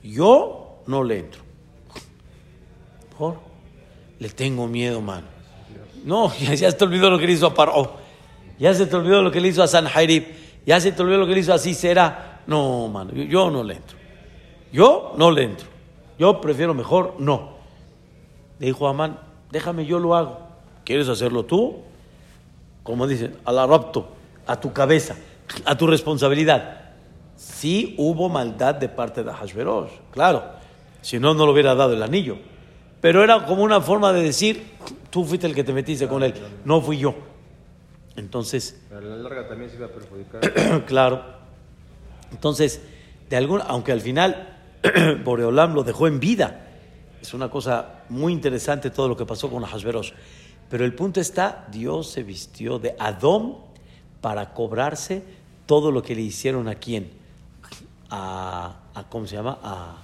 yo 0.03 0.60
no 0.87 1.03
le 1.03 1.19
entro. 1.19 1.41
¿Por? 3.17 3.37
Le 4.19 4.29
tengo 4.29 4.67
miedo, 4.67 5.01
mano. 5.01 5.27
No, 6.03 6.31
ya, 6.39 6.55
se 6.55 6.73
te 6.73 6.83
olvidó 6.83 7.09
lo 7.09 7.19
que 7.19 7.27
le 7.27 7.33
hizo 7.33 7.47
a 7.47 7.53
Paro. 7.53 7.93
Ya 8.59 8.73
se 8.73 8.85
te 8.85 8.95
olvidó 8.95 9.21
lo 9.21 9.31
que 9.31 9.41
le 9.41 9.47
hizo 9.47 9.63
a 9.63 9.67
San 9.67 9.85
Jairib. 9.85 10.25
Ya 10.65 10.79
se 10.79 10.91
te 10.91 11.01
olvidó 11.01 11.19
lo 11.19 11.27
que 11.27 11.33
le 11.33 11.39
hizo 11.39 11.53
a 11.53 11.57
Sisera. 11.57 12.41
No, 12.47 12.87
mano, 12.87 13.13
yo, 13.13 13.49
no 13.49 13.63
le 13.63 13.75
entro. 13.75 13.97
Yo 14.71 15.13
no 15.17 15.31
le 15.31 15.43
entro. 15.43 15.67
Yo 16.19 16.39
prefiero 16.39 16.73
mejor 16.73 17.15
no. 17.19 17.53
Le 18.59 18.67
dijo 18.67 18.87
Amán, 18.87 19.19
déjame, 19.51 19.85
yo 19.85 19.99
lo 19.99 20.15
hago. 20.15 20.39
¿Quieres 20.85 21.09
hacerlo 21.09 21.45
tú? 21.45 21.77
Como 22.83 23.07
dicen, 23.07 23.37
a 23.45 23.51
la 23.51 23.65
rapto, 23.65 24.09
a 24.45 24.59
tu 24.59 24.71
cabeza, 24.73 25.15
a 25.65 25.75
tu 25.75 25.87
responsabilidad. 25.87 26.91
Sí 27.35 27.95
hubo 27.97 28.29
maldad 28.29 28.75
de 28.75 28.89
parte 28.89 29.23
de 29.23 29.31
Hashverosh, 29.31 29.91
claro. 30.11 30.60
Si 31.01 31.19
no, 31.19 31.33
no 31.33 31.45
le 31.45 31.51
hubiera 31.51 31.75
dado 31.75 31.93
el 31.93 32.03
anillo. 32.03 32.37
Pero 32.99 33.23
era 33.23 33.45
como 33.45 33.63
una 33.63 33.81
forma 33.81 34.13
de 34.13 34.21
decir, 34.21 34.63
tú 35.09 35.25
fuiste 35.25 35.47
el 35.47 35.55
que 35.55 35.63
te 35.63 35.73
metiste 35.73 36.07
con 36.07 36.23
él, 36.23 36.33
no 36.65 36.81
fui 36.81 36.99
yo. 36.99 37.15
Entonces... 38.15 38.79
a 38.91 39.01
la 39.01 39.15
larga 39.15 39.47
también 39.47 39.69
se 39.69 39.77
iba 39.77 39.87
a 39.87 39.89
perjudicar. 39.89 40.85
claro. 40.85 41.23
Entonces, 42.31 42.81
de 43.29 43.35
algún, 43.37 43.61
aunque 43.67 43.91
al 43.91 44.01
final 44.01 44.57
Boreolam 45.23 45.73
lo 45.73 45.83
dejó 45.83 46.07
en 46.07 46.19
vida, 46.19 46.67
es 47.21 47.33
una 47.33 47.49
cosa 47.49 48.03
muy 48.09 48.33
interesante 48.33 48.89
todo 48.89 49.07
lo 49.07 49.17
que 49.17 49.25
pasó 49.25 49.49
con 49.49 49.63
Hashverosh. 49.63 50.11
Pero 50.69 50.85
el 50.85 50.93
punto 50.93 51.19
está, 51.19 51.67
Dios 51.71 52.11
se 52.11 52.23
vistió 52.23 52.79
de 52.79 52.95
Adón 52.99 53.57
para 54.21 54.53
cobrarse 54.53 55.23
todo 55.65 55.91
lo 55.91 56.03
que 56.03 56.15
le 56.15 56.21
hicieron 56.21 56.67
a 56.67 56.75
quién? 56.75 57.21
a, 58.11 59.05
¿cómo 59.09 59.25
se 59.25 59.35
llama? 59.35 59.57
A, 59.63 59.95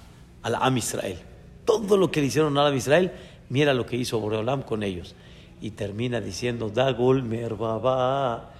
al 0.42 0.54
Am 0.56 0.76
Israel. 0.76 1.18
Todo 1.64 1.96
lo 1.96 2.10
que 2.10 2.20
le 2.20 2.26
hicieron 2.26 2.56
al 2.58 2.68
Am 2.68 2.76
Israel, 2.76 3.12
mira 3.48 3.74
lo 3.74 3.86
que 3.86 3.96
hizo 3.96 4.20
Boreolam 4.20 4.62
con 4.62 4.82
ellos. 4.82 5.14
Y 5.60 5.72
termina 5.72 6.20
diciendo, 6.20 6.70
Dagul 6.70 7.22
Merbaba. 7.22 8.50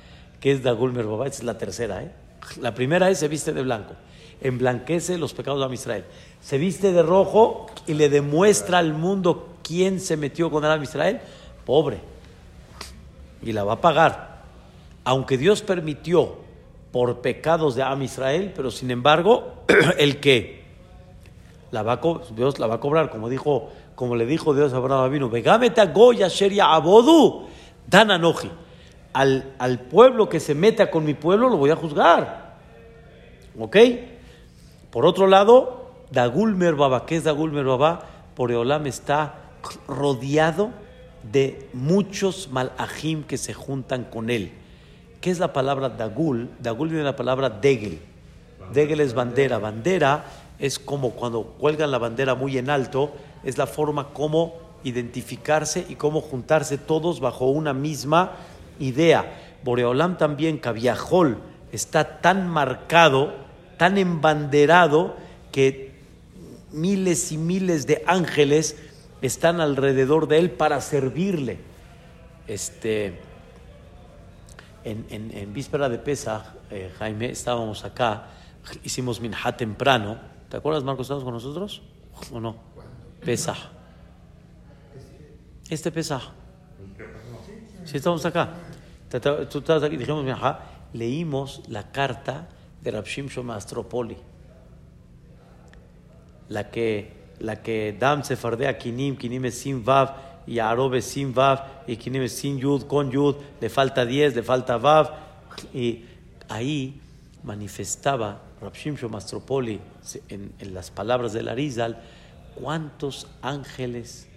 ¿Qué 0.41 0.53
es 0.53 0.63
Dagul 0.63 0.93
Merbaba? 0.93 1.27
Esta 1.27 1.39
es 1.39 1.45
la 1.45 1.59
tercera, 1.59 2.03
¿eh? 2.03 2.13
La 2.61 2.75
primera 2.75 3.11
es 3.11 3.19
se 3.19 3.29
viste 3.29 3.53
de 3.53 3.63
blanco. 3.63 3.95
Emblanquece 4.41 5.19
los 5.19 5.35
pecados 5.35 5.61
de 5.61 5.67
Am 5.67 5.73
Israel. 5.73 6.05
Se 6.41 6.59
viste 6.59 6.93
de 6.93 7.03
rojo 7.03 7.67
y 7.87 7.95
le 7.95 8.09
demuestra 8.09 8.79
al 8.79 8.95
mundo 8.95 9.57
quién 9.63 10.01
se 10.01 10.17
metió 10.17 10.51
con 10.51 10.65
el 10.65 10.71
Am 10.71 10.83
Israel. 10.83 11.21
Pobre. 11.65 11.99
Y 13.43 13.53
la 13.53 13.65
va 13.65 13.75
a 13.75 13.81
pagar. 13.81 14.43
Aunque 15.05 15.39
Dios 15.39 15.63
permitió 15.63 16.37
por 16.93 17.21
pecados 17.21 17.75
de 17.75 17.83
Am 17.83 18.03
Israel, 18.03 18.53
pero 18.55 18.71
sin 18.71 18.91
embargo, 18.91 19.65
el 19.99 20.21
que 20.21 20.58
la 21.71 22.01
Dios 22.35 22.59
la 22.59 22.67
va 22.67 22.77
a 22.77 22.81
cobrar, 22.81 23.11
como 23.11 23.29
dijo, 23.29 23.71
como 23.95 24.17
le 24.17 24.27
dijo 24.27 24.55
Dios 24.55 24.73
a 24.73 24.77
Abraham 24.77 25.11
vino, 25.11 25.29
Vegameta 25.29 25.87
Goya 25.87 26.29
Sheria 26.29 26.73
Abodu, 26.73 27.47
Dan 27.87 28.11
Anoji. 28.11 28.51
Al, 29.13 29.55
al 29.59 29.81
pueblo 29.81 30.29
que 30.29 30.39
se 30.39 30.55
meta 30.55 30.91
con 30.91 31.05
mi 31.05 31.15
pueblo 31.15 31.49
lo 31.49 31.57
voy 31.57 31.71
a 31.71 31.77
juzgar. 31.77 32.57
¿Ok? 33.59 33.77
Por 34.91 35.05
otro 35.05 35.27
lado, 35.27 35.91
Dagul 36.11 36.55
Merbaba, 36.55 37.05
¿qué 37.07 37.17
es 37.17 37.25
Dagul 37.25 37.53
Merbaba? 37.53 38.01
Poreolam 38.35 38.87
está 38.87 39.35
rodeado 39.87 40.71
de 41.33 41.69
muchos 41.73 42.51
malajim 42.51 43.25
que 43.25 43.37
se 43.37 43.53
juntan 43.53 44.05
con 44.05 44.31
él. 44.31 44.53
¿Qué 45.21 45.31
es 45.31 45.41
la 45.41 45.53
palabra 45.53 45.89
dagul? 45.89 46.49
Dagul 46.61 46.89
viene 46.89 47.01
de 47.03 47.11
la 47.11 47.17
palabra 47.17 47.51
degel. 47.51 47.99
Degel 48.73 49.01
es 49.01 49.15
bandera. 49.15 49.59
Bandera 49.59 50.25
es 50.59 50.79
como 50.79 51.11
cuando 51.13 51.43
cuelgan 51.59 51.91
la 51.91 51.99
bandera 51.99 52.35
muy 52.35 52.59
en 52.59 52.71
alto, 52.71 53.13
es 53.45 53.59
la 53.59 53.67
forma 53.67 54.13
como 54.13 54.55
identificarse 54.85 55.85
y 55.89 55.95
cómo 55.95 56.21
juntarse 56.21 56.79
todos 56.79 57.21
bajo 57.21 57.47
una 57.47 57.73
misma 57.73 58.33
idea. 58.79 59.59
Boreolam 59.65 60.19
también, 60.19 60.59
Cabiajol, 60.59 61.39
está 61.73 62.21
tan 62.21 62.49
marcado, 62.49 63.35
tan 63.77 63.99
embanderado, 63.99 65.17
que 65.53 65.97
miles 66.73 67.33
y 67.33 67.39
miles 67.39 67.87
de 67.87 68.03
ángeles 68.07 68.77
están 69.23 69.61
alrededor 69.61 70.29
de 70.29 70.39
él 70.39 70.51
para 70.51 70.81
servirle. 70.81 71.59
Este, 72.47 73.21
en, 74.85 75.53
víspera 75.53 75.89
de 75.89 75.99
Pesach, 75.99 76.43
eh, 76.71 76.91
Jaime, 76.99 77.31
estábamos 77.31 77.85
acá, 77.85 78.29
hicimos 78.83 79.21
minja 79.21 79.57
temprano. 79.57 80.38
¿Te 80.49 80.57
acuerdas, 80.57 80.83
Marcos, 80.83 81.05
estabas 81.05 81.25
con 81.25 81.35
nosotros? 81.35 81.83
¿O 82.33 82.41
no? 82.41 82.57
Pesach. 83.25 83.59
Este 85.69 85.93
Pesach. 85.93 86.23
Sí, 87.85 87.99
estamos 87.99 88.25
acá. 88.25 88.55
Tú 89.51 89.59
estás 89.59 89.83
aquí, 89.83 89.97
dijimos 89.97 90.25
minja, 90.25 90.61
leímos 90.95 91.63
la 91.69 91.91
carta 91.91 92.49
de 92.81 92.91
Rabshim 92.91 93.29
Mastropoli. 93.45 94.17
La 96.49 96.71
que, 96.71 97.35
la 97.41 97.63
que 97.63 97.95
Dam 97.99 98.25
Sefardea 98.25 98.79
Kinim, 98.79 99.17
Kinim 99.17 99.45
Esim 99.45 99.85
Vav, 99.85 100.29
y 100.47 100.61
Arobe 100.61 101.03
sin 101.03 101.35
Vav, 101.35 101.85
y 101.87 101.97
Kinim 101.97 102.27
sin 102.29 102.59
Yud, 102.59 102.87
con 102.87 103.11
Yud, 103.11 103.37
le 103.61 103.69
falta 103.69 104.07
10, 104.07 104.37
le 104.37 104.43
falta 104.43 104.79
Vav. 104.79 105.11
Y 105.75 106.07
ahí 106.49 107.01
manifestaba 107.43 108.48
Rabshim 108.61 108.97
Mastropoli 109.11 109.81
en, 110.29 110.53
en, 110.59 110.75
las 110.75 110.91
palabras 110.91 111.33
del 111.33 111.49
Arizal 111.49 112.03
cuántos 112.55 113.27
ángeles 113.43 114.29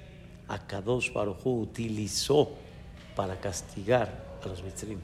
Akadosh 0.48 1.12
Baruj 1.12 1.46
utilizó 1.46 2.52
para 3.16 3.40
castigar 3.40 4.24
a 4.44 4.48
los 4.48 4.64
mitzrim. 4.64 5.00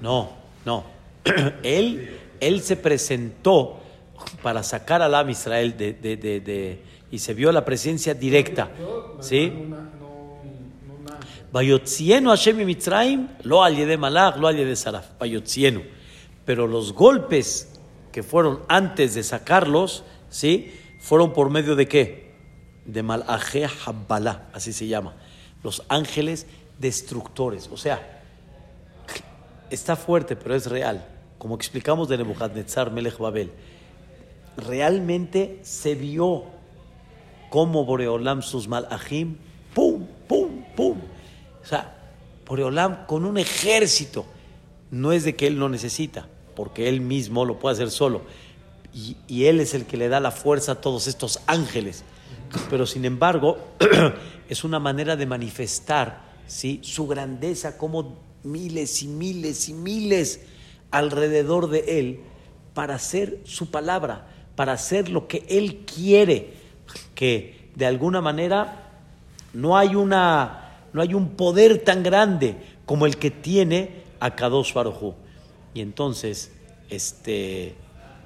No, 0.00 0.30
no. 0.64 0.84
él, 1.62 2.18
él 2.40 2.60
se 2.62 2.76
presentó 2.76 3.80
para 4.42 4.62
sacar 4.62 5.02
al 5.02 5.14
Am 5.14 5.28
Israel 5.30 5.76
de, 5.76 5.92
de, 5.92 6.16
de 6.16 6.82
y 7.10 7.18
se 7.18 7.34
vio 7.34 7.52
la 7.52 7.64
presencia 7.64 8.14
directa. 8.14 8.70
¿Sí? 9.20 9.52
Bayotzienu 11.50 12.28
Hashem 12.28 12.60
y 12.60 12.64
Mitzrayim, 12.66 13.28
lo 13.44 13.64
de 13.64 13.96
Malach, 13.96 14.36
lo 14.36 14.52
de 14.52 14.76
Saraf. 14.76 15.18
Bayotzienu. 15.18 15.82
Pero 16.48 16.66
los 16.66 16.94
golpes 16.94 17.68
que 18.10 18.22
fueron 18.22 18.60
antes 18.68 19.12
de 19.12 19.22
sacarlos, 19.22 20.02
¿sí? 20.30 20.72
Fueron 20.98 21.34
por 21.34 21.50
medio 21.50 21.76
de 21.76 21.86
qué? 21.86 22.32
De 22.86 23.02
Malaje 23.02 23.66
Habbalá, 23.84 24.48
así 24.54 24.72
se 24.72 24.86
llama. 24.86 25.14
Los 25.62 25.82
ángeles 25.90 26.46
destructores. 26.78 27.68
O 27.70 27.76
sea, 27.76 28.22
está 29.68 29.94
fuerte, 29.94 30.36
pero 30.36 30.54
es 30.54 30.64
real. 30.70 31.06
Como 31.36 31.54
explicamos 31.54 32.08
de 32.08 32.16
Nebuchadnezzar, 32.16 32.92
Melech 32.92 33.18
Babel. 33.18 33.52
Realmente 34.56 35.60
se 35.64 35.96
vio 35.96 36.44
como 37.50 37.84
Boreolam 37.84 38.40
sus 38.40 38.68
malajim, 38.68 39.36
pum, 39.74 40.06
pum, 40.26 40.64
pum. 40.74 40.96
O 41.62 41.66
sea, 41.66 41.94
Boreolam 42.46 43.04
con 43.04 43.26
un 43.26 43.36
ejército, 43.36 44.24
no 44.90 45.12
es 45.12 45.24
de 45.24 45.36
que 45.36 45.46
él 45.46 45.58
no 45.58 45.68
necesita, 45.68 46.26
porque 46.58 46.88
Él 46.88 47.00
mismo 47.00 47.44
lo 47.44 47.60
puede 47.60 47.74
hacer 47.74 47.92
solo. 47.92 48.22
Y, 48.92 49.44
Él 49.44 49.60
es 49.60 49.74
el 49.74 49.84
que 49.84 49.96
le 49.96 50.08
da 50.08 50.18
la 50.18 50.32
fuerza 50.32 50.72
a 50.72 50.80
todos 50.80 51.06
estos 51.06 51.38
ángeles. 51.46 52.02
Pero 52.68 52.84
sin 52.84 53.04
embargo, 53.04 53.58
es 54.48 54.64
una 54.64 54.80
manera 54.80 55.14
de 55.14 55.24
manifestar 55.24 56.20
¿sí? 56.48 56.80
su 56.82 57.06
grandeza, 57.06 57.78
como 57.78 58.16
miles 58.42 59.04
y 59.04 59.06
miles 59.06 59.68
y 59.68 59.72
miles 59.72 60.40
alrededor 60.90 61.70
de 61.70 62.00
Él 62.00 62.20
para 62.74 62.96
hacer 62.96 63.38
su 63.44 63.70
palabra, 63.70 64.26
para 64.56 64.72
hacer 64.72 65.10
lo 65.10 65.28
que 65.28 65.46
Él 65.48 65.84
quiere, 65.86 66.54
que 67.14 67.70
de 67.76 67.86
alguna 67.86 68.20
manera 68.20 68.90
no 69.52 69.76
hay, 69.76 69.94
una, 69.94 70.80
no 70.92 71.02
hay 71.02 71.14
un 71.14 71.36
poder 71.36 71.84
tan 71.84 72.02
grande 72.02 72.56
como 72.84 73.06
el 73.06 73.16
que 73.16 73.30
tiene 73.30 74.02
a 74.18 74.34
Kadosh 74.34 74.74
Baruj 74.74 75.14
Y 75.74 75.80
entonces, 75.80 76.52
este, 76.90 77.74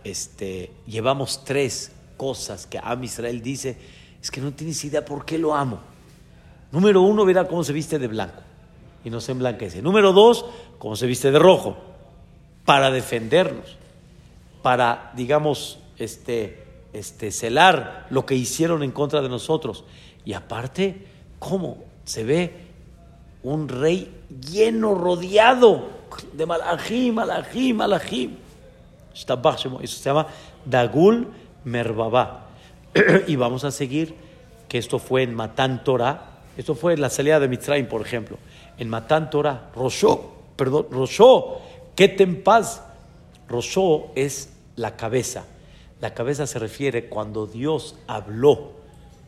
este, 0.04 0.70
llevamos 0.86 1.44
tres 1.44 1.92
cosas 2.16 2.66
que 2.66 2.78
Am 2.82 3.02
Israel 3.04 3.42
dice, 3.42 3.76
es 4.20 4.30
que 4.30 4.40
no 4.40 4.52
tienes 4.52 4.84
idea 4.84 5.04
por 5.04 5.24
qué 5.24 5.38
lo 5.38 5.54
amo. 5.54 5.80
Número 6.70 7.02
uno, 7.02 7.24
verá 7.24 7.46
cómo 7.48 7.64
se 7.64 7.72
viste 7.72 7.98
de 7.98 8.06
blanco 8.06 8.42
y 9.04 9.10
no 9.10 9.20
se 9.20 9.32
emblanquece. 9.32 9.82
Número 9.82 10.12
dos, 10.12 10.44
cómo 10.78 10.96
se 10.96 11.06
viste 11.06 11.30
de 11.30 11.38
rojo, 11.38 11.76
para 12.64 12.90
defendernos, 12.90 13.76
para, 14.62 15.12
digamos, 15.16 15.78
este, 15.98 16.64
este, 16.92 17.32
celar 17.32 18.06
lo 18.10 18.24
que 18.24 18.34
hicieron 18.34 18.82
en 18.82 18.92
contra 18.92 19.20
de 19.20 19.28
nosotros. 19.28 19.84
Y 20.24 20.34
aparte, 20.34 21.06
cómo 21.38 21.78
se 22.04 22.24
ve 22.24 22.54
un 23.42 23.68
rey 23.68 24.14
lleno, 24.50 24.94
rodeado 24.94 26.01
de 26.32 26.46
malajim, 26.46 27.14
malajim, 27.14 27.76
malajim. 27.76 28.36
Eso 29.12 29.86
se 29.86 30.04
llama 30.04 30.26
Dagul 30.64 31.28
Merbabá. 31.64 32.46
y 33.26 33.36
vamos 33.36 33.64
a 33.64 33.70
seguir 33.70 34.14
que 34.68 34.78
esto 34.78 34.98
fue 34.98 35.22
en 35.22 35.34
Matán 35.34 35.84
Torah. 35.84 36.40
Esto 36.56 36.74
fue 36.74 36.94
en 36.94 37.00
la 37.00 37.10
salida 37.10 37.40
de 37.40 37.48
Mitzrayim, 37.48 37.86
por 37.86 38.00
ejemplo. 38.02 38.38
En 38.78 38.88
Matán 38.88 39.30
Torah, 39.30 39.70
Roshó, 39.74 40.32
perdón, 40.56 40.86
Roshó, 40.90 41.60
que 41.94 42.16
en 42.18 42.42
paz. 42.42 42.82
Roshó 43.48 44.10
es 44.14 44.50
la 44.76 44.96
cabeza. 44.96 45.44
La 46.00 46.14
cabeza 46.14 46.46
se 46.46 46.58
refiere 46.58 47.08
cuando 47.08 47.46
Dios 47.46 47.96
habló 48.06 48.72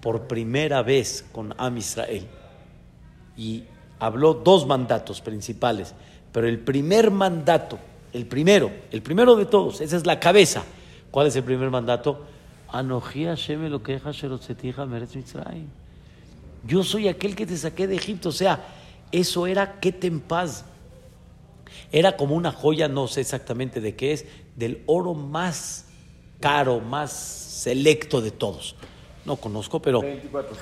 por 0.00 0.22
primera 0.22 0.82
vez 0.82 1.24
con 1.32 1.54
Am 1.58 1.76
Israel. 1.76 2.26
Y 3.36 3.64
habló 3.98 4.34
dos 4.34 4.66
mandatos 4.66 5.20
principales. 5.20 5.94
Pero 6.34 6.48
el 6.48 6.58
primer 6.58 7.12
mandato, 7.12 7.78
el 8.12 8.26
primero, 8.26 8.72
el 8.90 9.02
primero 9.02 9.36
de 9.36 9.46
todos, 9.46 9.80
esa 9.80 9.96
es 9.96 10.04
la 10.04 10.18
cabeza. 10.18 10.64
¿Cuál 11.12 11.28
es 11.28 11.36
el 11.36 11.44
primer 11.44 11.70
mandato? 11.70 12.24
Yo 16.66 16.82
soy 16.82 17.06
aquel 17.06 17.36
que 17.36 17.46
te 17.46 17.56
saqué 17.56 17.86
de 17.86 17.94
Egipto. 17.94 18.30
O 18.30 18.32
sea, 18.32 18.66
eso 19.12 19.46
era 19.46 19.78
que 19.78 19.92
te 19.92 20.08
en 20.08 20.18
paz. 20.18 20.64
Era 21.92 22.16
como 22.16 22.34
una 22.34 22.50
joya, 22.50 22.88
no 22.88 23.06
sé 23.06 23.20
exactamente 23.20 23.80
de 23.80 23.94
qué 23.94 24.12
es, 24.12 24.26
del 24.56 24.82
oro 24.86 25.14
más 25.14 25.86
caro, 26.40 26.80
más 26.80 27.12
selecto 27.12 28.20
de 28.20 28.32
todos. 28.32 28.74
No 29.24 29.36
conozco, 29.36 29.80
pero. 29.80 30.00
24 30.00 30.56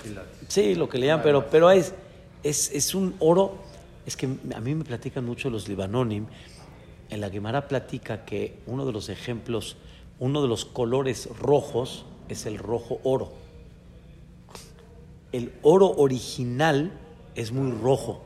Sí, 0.49 0.75
lo 0.75 0.87
que 0.87 0.99
le 0.99 1.07
llaman, 1.07 1.23
pero, 1.23 1.47
pero 1.49 1.71
es, 1.71 1.95
es, 2.43 2.71
es 2.73 2.95
un 2.95 3.15
oro. 3.21 3.72
Es 4.07 4.17
que 4.17 4.27
a 4.55 4.61
mí 4.61 4.75
me 4.75 4.85
platican 4.85 5.25
mucho 5.25 5.51
los 5.51 5.69
libanonim. 5.69 6.27
En 7.11 7.21
la 7.21 7.31
Gemara 7.31 7.69
platica 7.69 8.25
que 8.25 8.59
uno 8.67 8.87
de 8.87 8.93
los 8.93 9.09
ejemplos 9.09 9.77
uno 10.23 10.41
de 10.41 10.47
los 10.47 10.65
colores 10.65 11.29
rojos 11.41 12.05
es 12.29 12.47
el 12.47 12.57
rojo 12.57 13.01
oro. 13.03 13.33
El 15.33 15.53
oro 15.63 15.91
original 15.97 16.93
es 17.35 17.51
muy 17.51 17.73
rojo. 17.73 18.23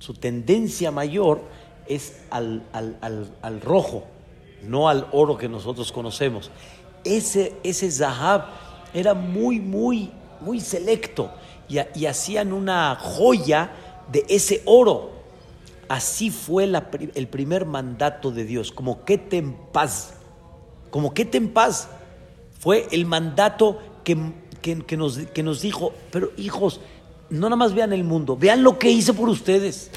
Su 0.00 0.14
tendencia 0.14 0.90
mayor 0.90 1.42
es 1.86 2.24
al, 2.30 2.64
rojo, 3.62 4.02
no 4.64 4.88
al 4.88 5.06
oro 5.12 5.38
que 5.38 5.48
nosotros 5.48 5.92
conocemos. 5.92 6.50
Ese, 7.04 7.54
ese 7.62 7.88
Zahab 7.92 8.46
era 8.92 9.14
muy, 9.14 9.60
muy, 9.60 10.10
muy 10.40 10.58
selecto 10.58 11.30
y, 11.68 12.06
hacían 12.06 12.52
una 12.52 12.96
joya 12.96 13.70
de 14.10 14.24
ese 14.28 14.62
oro. 14.64 15.12
Así 15.88 16.30
fue 16.30 16.64
el 16.64 17.28
primer 17.28 17.66
mandato 17.66 18.30
de 18.30 18.44
Dios, 18.44 18.72
como 18.72 19.04
que 19.04 19.18
te 19.18 19.38
en 19.38 19.54
paz 19.72 20.14
como 20.92 21.14
que 21.14 21.28
en 21.32 21.48
paz. 21.48 21.88
Fue 22.60 22.86
el 22.92 23.06
mandato 23.06 23.80
que, 24.04 24.16
que, 24.60 24.96
nos, 24.96 25.18
que 25.18 25.42
nos 25.42 25.62
dijo, 25.62 25.92
pero 26.12 26.30
hijos, 26.36 26.80
no 27.30 27.48
nada 27.48 27.56
más 27.56 27.74
vean 27.74 27.92
el 27.92 28.04
mundo, 28.04 28.36
vean 28.36 28.62
lo 28.62 28.78
que 28.78 28.90
hice 28.90 29.12
por 29.12 29.28
ustedes. 29.28 29.90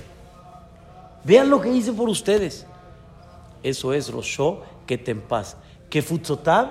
Vean 1.24 1.50
lo 1.50 1.62
que 1.62 1.72
hice 1.72 1.92
por 1.92 2.10
ustedes. 2.10 2.66
Eso 3.62 3.94
es 3.94 4.10
Rosho, 4.10 4.64
que 4.88 5.04
en 5.06 5.22
paz. 5.22 5.58
Que 5.90 6.02
Futzotab 6.02 6.70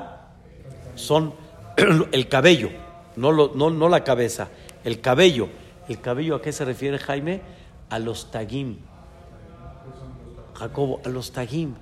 son 0.96 1.34
el 2.12 2.28
cabello, 2.28 2.70
no, 3.14 3.30
no, 3.30 3.70
no 3.70 3.88
la 3.88 4.02
cabeza, 4.02 4.48
el 4.84 5.00
cabello. 5.00 5.48
¿El 5.88 6.00
cabello 6.00 6.36
a 6.36 6.42
qué 6.42 6.52
se 6.52 6.64
refiere 6.64 6.98
Jaime? 6.98 7.42
A 7.90 7.98
los 7.98 8.30
tagim. 8.30 8.78
Jacobo, 10.54 11.00
a 11.04 11.08
los 11.08 11.32
tagim. 11.32 11.74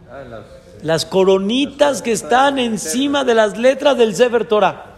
Las 0.83 1.05
coronitas 1.05 2.03
que 2.03 2.13
están 2.13 2.59
encima 2.59 3.25
de 3.25 3.35
las 3.35 3.57
letras 3.57 3.97
del 3.97 4.15
Sefer 4.15 4.47
Torah, 4.47 4.97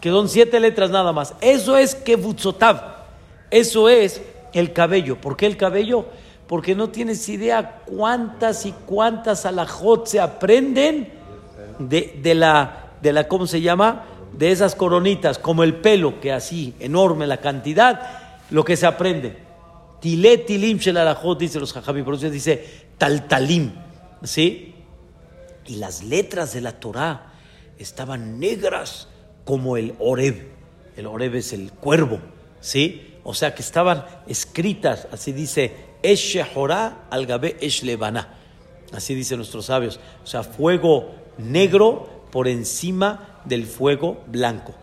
que 0.00 0.10
son 0.10 0.28
siete 0.28 0.60
letras 0.60 0.90
nada 0.90 1.12
más. 1.12 1.34
Eso 1.40 1.76
es 1.76 1.94
Kevutzotav. 1.94 2.98
Eso 3.50 3.88
es 3.88 4.20
el 4.52 4.72
cabello. 4.72 5.20
¿Por 5.20 5.36
qué 5.36 5.46
el 5.46 5.56
cabello? 5.56 6.06
Porque 6.46 6.74
no 6.74 6.90
tienes 6.90 7.28
idea 7.28 7.82
cuántas 7.86 8.66
y 8.66 8.72
cuántas 8.72 9.46
alajot 9.46 10.06
se 10.06 10.20
aprenden 10.20 11.12
de, 11.78 12.18
de, 12.22 12.34
la, 12.34 12.90
de 13.00 13.12
la, 13.12 13.28
¿cómo 13.28 13.46
se 13.46 13.60
llama? 13.60 14.04
De 14.32 14.50
esas 14.50 14.74
coronitas, 14.74 15.38
como 15.38 15.62
el 15.64 15.76
pelo, 15.76 16.20
que 16.20 16.32
así, 16.32 16.74
enorme 16.80 17.26
la 17.26 17.38
cantidad, 17.38 18.40
lo 18.50 18.64
que 18.64 18.76
se 18.76 18.86
aprende. 18.86 19.36
Tilet 20.00 20.46
tilim 20.46 20.78
shel 20.78 20.96
alajot, 20.96 21.38
dice 21.38 21.58
los 21.58 21.72
jajamí, 21.72 22.02
por 22.02 22.14
eso 22.14 22.30
dice 22.30 22.86
taltalim, 22.98 23.72
¿sí? 24.22 24.74
y 25.68 25.76
las 25.76 26.02
letras 26.02 26.54
de 26.54 26.62
la 26.62 26.72
Torá 26.80 27.32
estaban 27.78 28.40
negras 28.40 29.08
como 29.44 29.76
el 29.76 29.94
Oreb. 30.00 30.48
El 30.96 31.06
Oreb 31.06 31.36
es 31.36 31.52
el 31.52 31.70
cuervo, 31.72 32.18
¿sí? 32.60 33.14
O 33.22 33.34
sea 33.34 33.54
que 33.54 33.62
estaban 33.62 34.04
escritas, 34.26 35.06
así 35.12 35.32
dice, 35.32 35.76
Esh 36.02 36.38
al 37.10 37.26
Gabe 37.26 37.56
Esh 37.60 37.84
Así 38.92 39.14
dicen 39.14 39.36
nuestros 39.36 39.66
sabios. 39.66 40.00
O 40.24 40.26
sea, 40.26 40.42
fuego 40.42 41.14
negro 41.36 42.24
por 42.32 42.48
encima 42.48 43.37
del 43.44 43.66
fuego 43.66 44.22
blanco. 44.26 44.74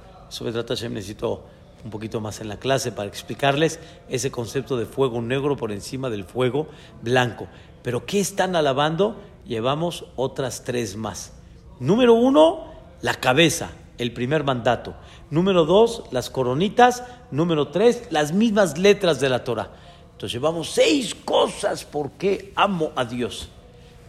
Me 0.42 0.52
trata, 0.52 0.74
necesito 0.90 1.46
un 1.84 1.92
poquito 1.92 2.20
más 2.20 2.42
en 2.42 2.50
la 2.50 2.58
clase 2.58 2.92
para 2.92 3.08
explicarles 3.08 3.80
ese 4.10 4.32
concepto 4.32 4.76
de 4.76 4.86
fuego 4.86 5.22
negro 5.22 5.56
por 5.56 5.72
encima 5.72 6.10
del 6.10 6.24
fuego 6.24 6.68
blanco. 7.02 7.48
Pero 7.84 8.06
¿qué 8.06 8.20
están 8.20 8.56
alabando? 8.56 9.16
llevamos 9.46 10.06
otras 10.16 10.64
tres 10.64 10.96
más. 10.96 11.34
Número 11.80 12.14
uno, 12.14 12.72
la 13.02 13.14
cabeza, 13.16 13.72
el 13.98 14.12
primer 14.14 14.44
mandato. 14.44 14.96
Número 15.30 15.66
dos, 15.66 16.04
las 16.12 16.30
coronitas. 16.30 17.04
Número 17.32 17.70
tres, 17.70 18.08
las 18.10 18.34
mismas 18.34 18.78
letras 18.78 19.20
de 19.20 19.30
la 19.30 19.44
Torah. 19.44 19.72
Entonces 20.14 20.34
llevamos 20.34 20.70
seis 20.70 21.14
cosas 21.14 21.86
por 21.86 22.12
qué 22.12 22.52
amo 22.56 22.92
a 22.96 23.06
Dios. 23.06 23.50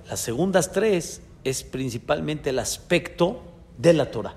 Las 0.08 0.20
segundas 0.20 0.72
tres 0.72 1.22
es 1.44 1.62
principalmente 1.62 2.50
el 2.50 2.58
aspecto 2.58 3.42
de 3.76 3.92
la 3.92 4.10
Torah, 4.10 4.34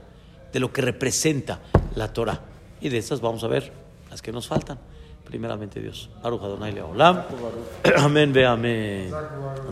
de 0.52 0.60
lo 0.60 0.72
que 0.72 0.82
representa 0.82 1.60
la 1.96 2.12
Torah. 2.12 2.40
Y 2.82 2.90
de 2.90 2.98
estas 2.98 3.22
vamos 3.22 3.44
a 3.44 3.48
ver 3.48 3.72
las 4.10 4.22
que 4.22 4.32
nos 4.32 4.48
faltan. 4.48 4.80
Primeramente 5.26 5.80
Dios. 5.80 6.10
Baruch 6.24 6.42
Adonai 6.42 6.72
Leolam. 6.72 7.24
Amén 7.98 8.34
ve 8.34 8.48
amén. 8.48 9.12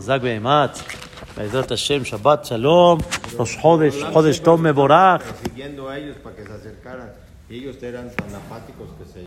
Zag 0.00 0.22
ve 0.22 0.30
beemat. 0.30 0.76
Bezrat 1.36 1.70
Hashem, 1.70 2.04
Shabbat 2.04 2.44
Shalom. 2.46 3.00
Los 3.36 3.56
Jodesh, 3.56 4.04
Jodesh 4.12 4.40
Tom 4.40 4.60
Meborach. 4.60 5.22
Siguiendo 5.42 5.88
a 5.88 5.98
ellos 5.98 6.16
para 6.22 6.36
que 6.36 6.44
se 6.44 6.52
acercaran. 6.52 7.12
Ellos 7.50 7.82
eran 7.82 8.14
tan 8.14 8.32
apáticos 8.34 8.88
que 8.98 9.04
se 9.04 9.12